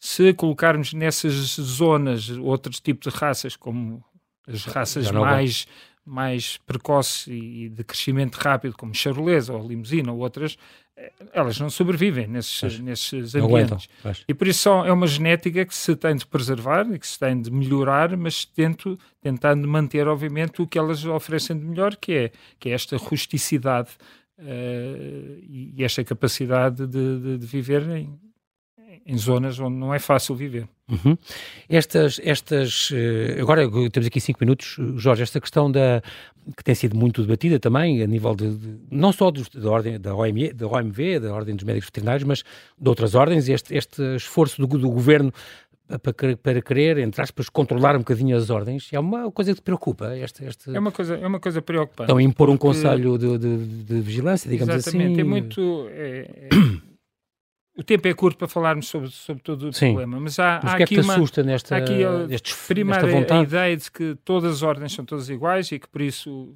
[0.05, 4.03] Se colocarmos nessas zonas outros tipos de raças, como
[4.45, 5.65] as raças mais,
[6.05, 10.57] mais precoces e de crescimento rápido, como charolesa ou limusina ou outras,
[10.97, 13.87] eh, elas não sobrevivem nesses, nesses ambientes.
[14.27, 17.41] e por isso é uma genética que se tem de preservar e que se tem
[17.41, 22.31] de melhorar, mas tento, tentando manter, obviamente, o que elas oferecem de melhor, que é,
[22.59, 23.91] que é esta rusticidade
[24.37, 24.43] uh,
[25.43, 28.19] e, e, esta capacidade de, de, de viver em,
[29.05, 30.67] em zonas onde não é fácil viver.
[30.89, 31.17] Uhum.
[31.69, 36.01] Estas, estas, eh, agora temos aqui cinco minutos, Jorge, esta questão da
[36.57, 39.99] que tem sido muito debatida também a nível de, de não só dos, da ordem
[39.99, 42.43] da, OME, da OMV, da ordem dos médicos veterinários, mas
[42.77, 45.31] de outras ordens, este, este esforço do, do governo
[45.87, 49.63] para, para querer, entre aspas, controlar um bocadinho as ordens, é uma coisa que te
[49.63, 50.17] preocupa?
[50.17, 50.75] Este, este...
[50.75, 52.11] É, uma coisa, é uma coisa preocupante.
[52.11, 55.21] Então, impor um conselho de, de, de, vigilância, digamos exatamente, assim.
[55.21, 55.87] É muito.
[55.91, 56.49] É, é...
[57.75, 59.87] O tempo é curto para falarmos sobre, sobre todo o Sim.
[59.87, 62.27] problema, mas há, mas há que aqui é que uma, assusta nesta, aqui a,
[62.67, 66.55] primeira a ideia de que todas as ordens são todas iguais e que por isso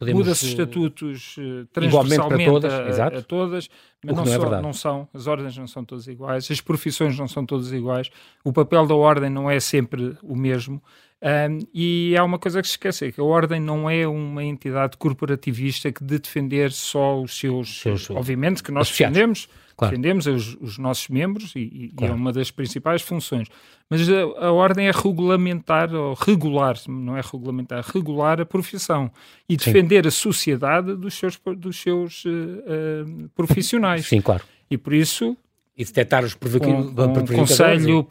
[0.00, 3.68] muda-se os estatutos uh, transversalmente para todas, a, a, todas,
[4.04, 7.18] mas não, não, é só, não, são, as ordens não são todas iguais, as profissões
[7.18, 8.08] não são todas iguais,
[8.44, 10.80] o papel da ordem não é sempre o mesmo.
[11.22, 14.44] Um, e há uma coisa que se esquece, é que a Ordem não é uma
[14.44, 19.92] entidade corporativista que de defender só os seus, seus obviamente que nós defendemos, claro.
[19.92, 22.12] defendemos os, os, nossos membros e, claro.
[22.12, 23.48] e, é uma das principais funções.
[23.88, 29.10] Mas a, a, ordem é regulamentar, ou regular, não é regulamentar, regular a profissão
[29.48, 30.08] e defender Sim.
[30.08, 34.06] a sociedade dos seus, dos seus uh, uh, profissionais.
[34.06, 34.42] Sim, claro.
[34.70, 35.36] E por isso
[35.78, 36.48] e detectar os com,
[36.94, 38.08] com conselho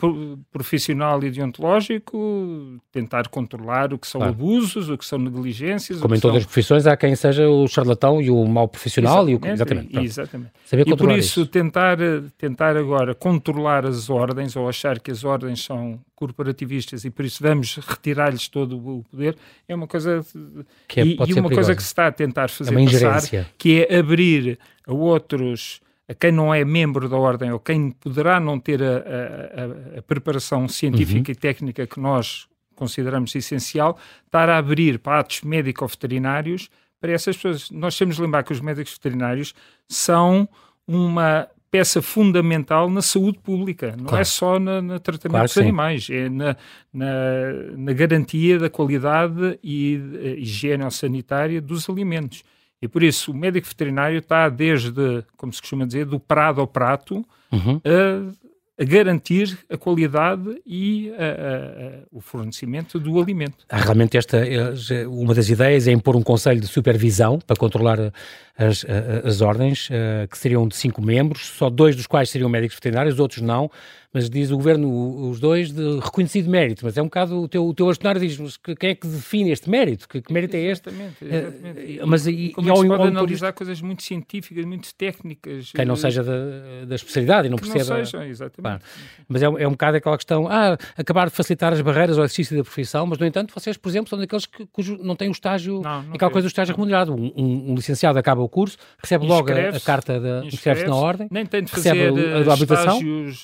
[0.51, 4.35] profissional e deontológico, tentar controlar o que são claro.
[4.35, 5.99] abusos, o que são negligências.
[5.99, 6.39] Como em todas são...
[6.41, 9.27] as profissões, há quem seja o charlatão e o mau profissional.
[9.27, 9.47] Exatamente.
[9.47, 9.53] E o...
[9.53, 10.05] Exatamente.
[10.05, 10.51] exatamente.
[10.63, 11.97] Saber e por isso, isso, Tentar,
[12.37, 17.41] tentar agora controlar as ordens ou achar que as ordens são corporativistas e por isso
[17.41, 19.35] vamos retirar-lhes todo o poder,
[19.67, 20.23] é uma coisa
[20.87, 23.81] que é, e, e uma coisa que se está a tentar fazer é passar, que
[23.81, 28.59] é abrir a outros a quem não é membro da Ordem ou quem poderá não
[28.59, 28.97] ter a,
[29.95, 31.33] a, a preparação científica uhum.
[31.33, 37.71] e técnica que nós consideramos essencial, estar a abrir para atos médico-veterinários para essas pessoas.
[37.71, 39.53] Nós temos de lembrar que os médicos veterinários
[39.87, 40.47] são
[40.87, 44.21] uma peça fundamental na saúde pública, não é claro.
[44.21, 45.61] é só no, no tratamento claro, dos sim.
[45.61, 46.55] animais, é na,
[46.93, 47.05] na,
[47.75, 49.99] na, garantia da qualidade e
[50.37, 52.43] higiene sanitária dos alimentos.
[52.81, 56.67] E por isso o médico veterinário está desde, como se costuma dizer, do prado ao
[56.67, 57.81] prato, uhum.
[57.83, 63.65] a, a, garantir a qualidade e a, o fornecimento do alimento.
[63.71, 64.37] Realmente esta
[65.09, 68.11] uma das ideias é impor um conselho de supervisão para controlar
[68.57, 68.85] as,
[69.23, 73.19] as ordens, eh, que seriam de cinco membros, só dois dos quais seriam médicos veterinários,
[73.19, 73.69] outros não
[74.15, 76.85] mas diz o governo, os dois, de reconhecido mérito.
[76.85, 78.37] Mas é um bocado o teu, o teu bastonário diz
[78.79, 80.07] quem é que define este mérito?
[80.07, 80.87] Que, que mérito é este?
[80.87, 81.99] Exatamente, exatamente.
[81.99, 85.73] Uh, mas, e, Como e é ao, pode ao, analisar coisas muito científicas, muito técnicas.
[85.73, 87.97] Quem não seja da, da especialidade e não perceba.
[87.97, 88.85] Não sejam, exatamente.
[89.27, 92.55] Mas é, é um bocado aquela questão, ah, acabar de facilitar as barreiras ao exercício
[92.55, 95.33] da profissão, mas no entanto vocês, por exemplo, são daqueles que, cujo não têm o
[95.33, 97.13] estágio, não, não aquela coisa do estágio remunerado.
[97.13, 100.95] Um, um, um, licenciado acaba o curso, recebe logo a, a, carta, da, inscreve-se na
[100.95, 103.43] ordem, nem tem de fazer recebe a, a, a estágios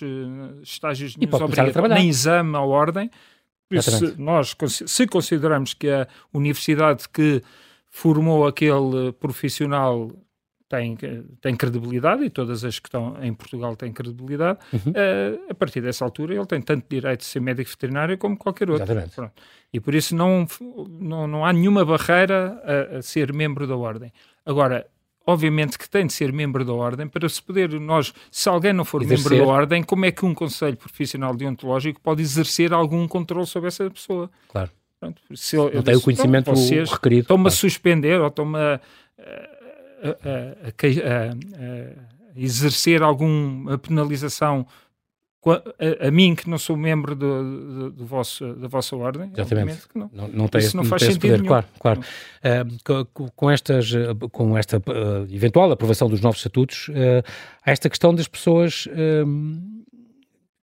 [0.63, 1.95] estágios e pode começar a trabalhar.
[1.95, 3.09] nem exame à ordem.
[3.79, 7.41] Se, nós, se consideramos que a universidade que
[7.89, 10.11] formou aquele profissional
[10.71, 10.97] tem,
[11.41, 14.91] tem credibilidade, e todas as que estão em Portugal têm credibilidade, uhum.
[14.91, 18.69] uh, a partir dessa altura ele tem tanto direito de ser médico veterinário como qualquer
[18.69, 18.85] outro.
[19.73, 20.47] E por isso não,
[20.89, 24.13] não, não há nenhuma barreira a, a ser membro da Ordem.
[24.45, 24.88] Agora,
[25.25, 28.86] obviamente que tem de ser membro da ordem para se poder nós, se alguém não
[28.86, 29.32] for exercer.
[29.32, 33.67] membro da ordem, como é que um conselho profissional deontológico pode exercer algum controle sobre
[33.67, 34.30] essa pessoa?
[34.49, 34.71] Claro.
[34.99, 37.21] Pronto, se eu, não eu tem disse, o conhecimento vocês requerido.
[37.21, 37.56] Estão-me claro.
[37.56, 38.80] a suspender ou estão-me a,
[39.23, 41.95] a, a,
[42.36, 44.65] exercer alguma penalização
[45.49, 49.82] a, a, mim que não sou membro do, do, do vosso, da vossa ordem, Exatamente.
[49.95, 50.10] não.
[50.13, 51.47] Não, não tem, Isso não, não faz sentido poder, nenhum.
[51.47, 51.99] Claro, claro.
[51.99, 53.91] Uh, com, com, estas,
[54.32, 57.23] com esta uh, eventual aprovação dos novos estatutos, uh,
[57.65, 58.88] há esta questão das pessoas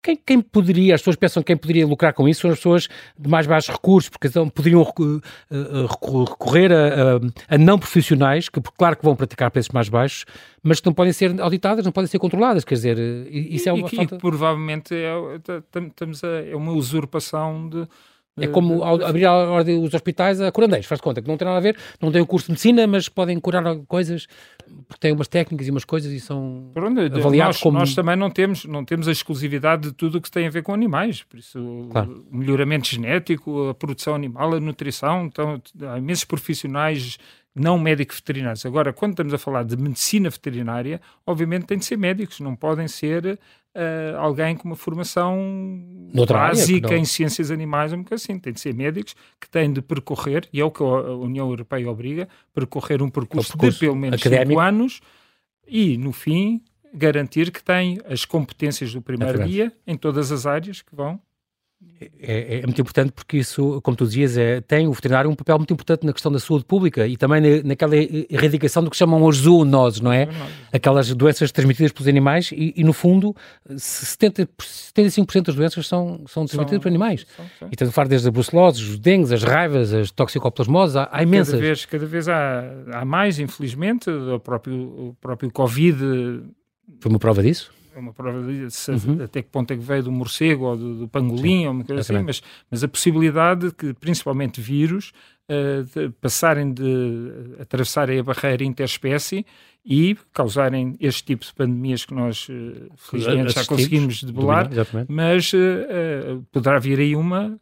[0.03, 2.89] quem, quem, poderia, as pessoas pensam que quem poderia lucrar com isso são as pessoas
[3.19, 6.87] de mais baixos recursos, porque então poderiam recorrer a,
[7.53, 10.25] a, a, não profissionais, que claro que vão praticar preços mais baixos,
[10.63, 12.99] mas que não podem ser auditadas, não podem ser controladas, quer dizer,
[13.31, 14.15] isso é uma e, falta...
[14.17, 15.13] E provavelmente é,
[15.87, 17.87] estamos a, é uma usurpação de
[18.41, 21.59] é como abrir a ordem os hospitais a curandeiros, faz conta que não tem nada
[21.59, 24.27] a ver, não tem o curso de medicina, mas podem curar coisas,
[24.89, 27.79] porque têm umas técnicas e umas coisas e são Pronto, avaliados nós, como...
[27.79, 30.63] Nós também não temos, não temos a exclusividade de tudo o que tem a ver
[30.63, 32.25] com animais, por isso claro.
[32.31, 35.61] o melhoramento genético, a produção animal, a nutrição, então,
[35.91, 37.19] há imensos profissionais
[37.55, 38.65] não médicos veterinários.
[38.65, 42.89] Agora, quando estamos a falar de medicina veterinária, obviamente tem de ser médicos, não podem
[42.89, 43.39] ser
[43.75, 45.37] uh, alguém com uma formação
[46.13, 48.39] Noutra básica área, em ciências animais, um assim.
[48.39, 51.91] Tem de ser médicos que têm de percorrer, e é o que a União Europeia
[51.91, 55.01] obriga, percorrer um percurso, percurso de pelo menos 5 anos
[55.67, 56.63] e, no fim,
[56.95, 61.21] garantir que tem as competências do primeiro é dia em todas as áreas que vão
[62.21, 65.59] é, é, muito importante porque isso, como tu dizias, é, tem o veterinário um papel
[65.59, 69.23] muito importante na questão da saúde pública e também na, naquela erradicação do que chamam
[69.25, 70.29] os zoonoses, não é?
[70.73, 73.35] Aquelas doenças transmitidas pelos animais e, e no fundo,
[73.77, 77.27] 70, 75% das doenças são, são transmitidas por animais.
[77.37, 77.69] São, são.
[77.69, 81.55] E a falar desde a brucelose, os dengues, as raivas, as toxicoplasmoses, há, há imensas.
[81.55, 86.43] Cada vez, cada vez há, há mais, infelizmente, o próprio, o próprio Covid...
[87.01, 87.71] Foi uma prova disso?
[87.95, 89.25] É uma prova de uhum.
[89.25, 91.85] até que ponto é que veio do morcego ou do, do pangolim Sim, ou uma
[91.85, 95.13] coisa assim, mas, mas a possibilidade de que, principalmente vírus,
[95.49, 99.45] uh, de passarem de atravessarem a barreira interespécie
[99.85, 104.71] e causarem este tipo de pandemias que nós, uh, felizmente, já conseguimos debelar,
[105.09, 107.59] mas uh, poderá vir aí uma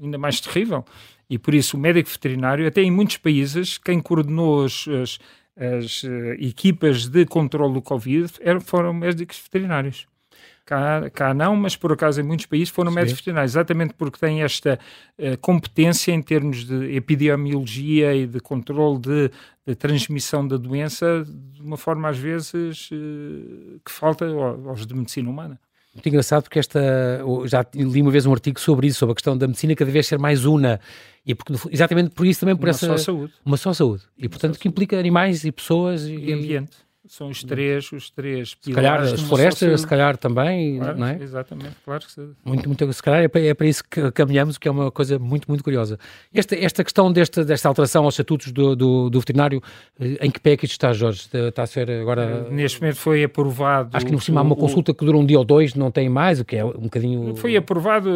[0.00, 0.84] ainda mais terrível.
[1.28, 5.18] E por isso o médico veterinário, até em muitos países, quem coordenou as, as
[5.56, 10.06] as uh, equipas de controle do Covid eram, foram médicos veterinários.
[10.66, 12.96] Cá, cá não, mas por acaso em muitos países foram Sim.
[12.96, 14.78] médicos veterinários, exatamente porque têm esta
[15.18, 19.30] uh, competência em termos de epidemiologia e de controle de,
[19.66, 25.28] de transmissão da doença de uma forma às vezes uh, que falta aos de medicina
[25.28, 25.60] humana.
[25.94, 26.80] Muito engraçado porque esta,
[27.46, 30.06] já li uma vez um artigo sobre isso, sobre a questão da medicina cada vez
[30.06, 30.80] ser mais una.
[31.24, 33.32] E porque, exatamente por isso também por uma essa só saúde.
[33.44, 34.02] uma só saúde.
[34.18, 38.56] E portanto que implica animais e pessoas e, e ambiente são os três, os três
[38.60, 41.18] Se calhar as florestas, se calhar também, claro, não é?
[41.20, 42.30] Exatamente, claro que sim.
[42.44, 44.90] Muito, muito, se calhar é para, é para isso que caminhamos, o que é uma
[44.90, 45.98] coisa muito, muito curiosa.
[46.32, 49.62] Esta, esta questão desta, desta alteração aos estatutos do, do, do veterinário,
[50.00, 51.28] eh, em que pé é que isto está, Jorge?
[51.32, 52.48] Está a ser agora...
[52.50, 53.90] Neste momento foi aprovado...
[53.92, 56.08] Acho que no cima há uma consulta que dura um dia ou dois, não tem
[56.08, 57.36] mais, o que é um bocadinho...
[57.36, 58.08] Foi aprovado,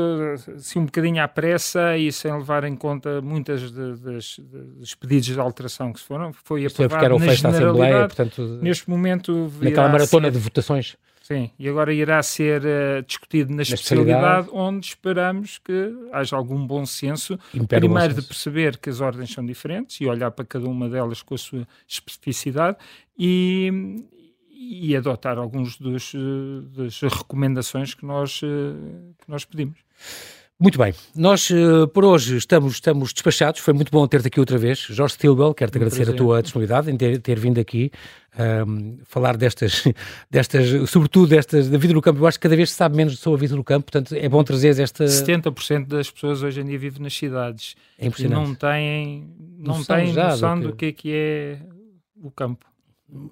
[0.56, 4.40] assim, um bocadinho à pressa e sem levar em conta muitas de, das,
[4.78, 6.32] dos pedidos de alteração que se foram.
[6.32, 8.58] Foi aprovado Isto é porque era o fecho da Assembleia, portanto...
[8.62, 10.96] Neste momento naquela maratona ser, de votações.
[11.22, 16.36] Sim, e agora irá ser uh, discutido na, na especialidade, especialidade, onde esperamos que haja
[16.36, 18.22] algum bom senso, Império primeiro bom senso.
[18.22, 21.38] de perceber que as ordens são diferentes e olhar para cada uma delas com a
[21.38, 22.78] sua especificidade
[23.18, 24.04] e,
[24.54, 29.78] e adotar alguns dos, uh, das recomendações que nós, uh, que nós pedimos.
[30.60, 34.58] Muito bem, nós uh, por hoje estamos, estamos despachados, foi muito bom ter-te aqui outra
[34.58, 34.80] vez.
[34.80, 36.14] Jorge Stilwell, quero-te agradecer prazer.
[36.14, 37.92] a tua disponibilidade em ter, ter vindo aqui
[38.36, 39.84] um, ehm, falar destas,
[40.28, 42.18] destas, sobretudo destas, da vida no campo.
[42.18, 44.28] Eu acho que cada vez se sabe menos sobre a vida no campo, portanto é
[44.28, 45.04] bom trazer esta...
[45.04, 49.96] 70% das pessoas hoje em dia vivem nas cidades é e não têm, não noção
[49.96, 51.58] têm noção do que é que é
[52.20, 52.66] o campo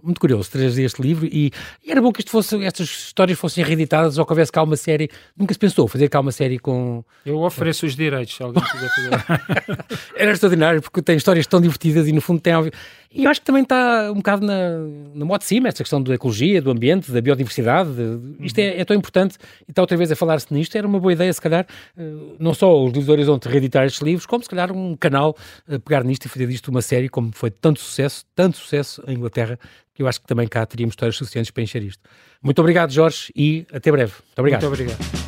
[0.03, 1.53] muito curioso trazer este livro e,
[1.85, 4.77] e, era bom que isto fosse, estas histórias fossem reeditadas ou que houvesse cá uma
[4.77, 5.11] série.
[5.37, 7.05] Nunca se pensou fazer cá uma série com.
[7.24, 9.85] Eu ofereço os direitos, se alguém quiser fazer.
[10.16, 12.55] era extraordinário porque tem histórias tão divertidas e no fundo tem.
[13.17, 14.79] E eu acho que também está um bocado na,
[15.14, 17.91] na moda de cima, esta questão da ecologia, do ambiente, da biodiversidade.
[17.91, 19.37] De, isto é, é, tão importante
[19.67, 20.77] e está outra vez a falar-se nisto.
[20.77, 22.03] Era uma boa ideia, se calhar, eh,
[22.39, 25.35] não só os livros do Horizonte reeditar estes livros, como se calhar um canal
[25.67, 29.14] a pegar nisto e fazer disto uma série, como foi tanto sucesso, tanto sucesso em
[29.14, 29.59] Inglaterra,
[29.95, 32.03] que eu acho que também cá teríamos histórias suficientes para encher isto.
[32.43, 34.12] Muito obrigado, Jorge, e até breve.
[34.12, 34.62] Muito obrigado.
[34.62, 35.26] Muito obrigado.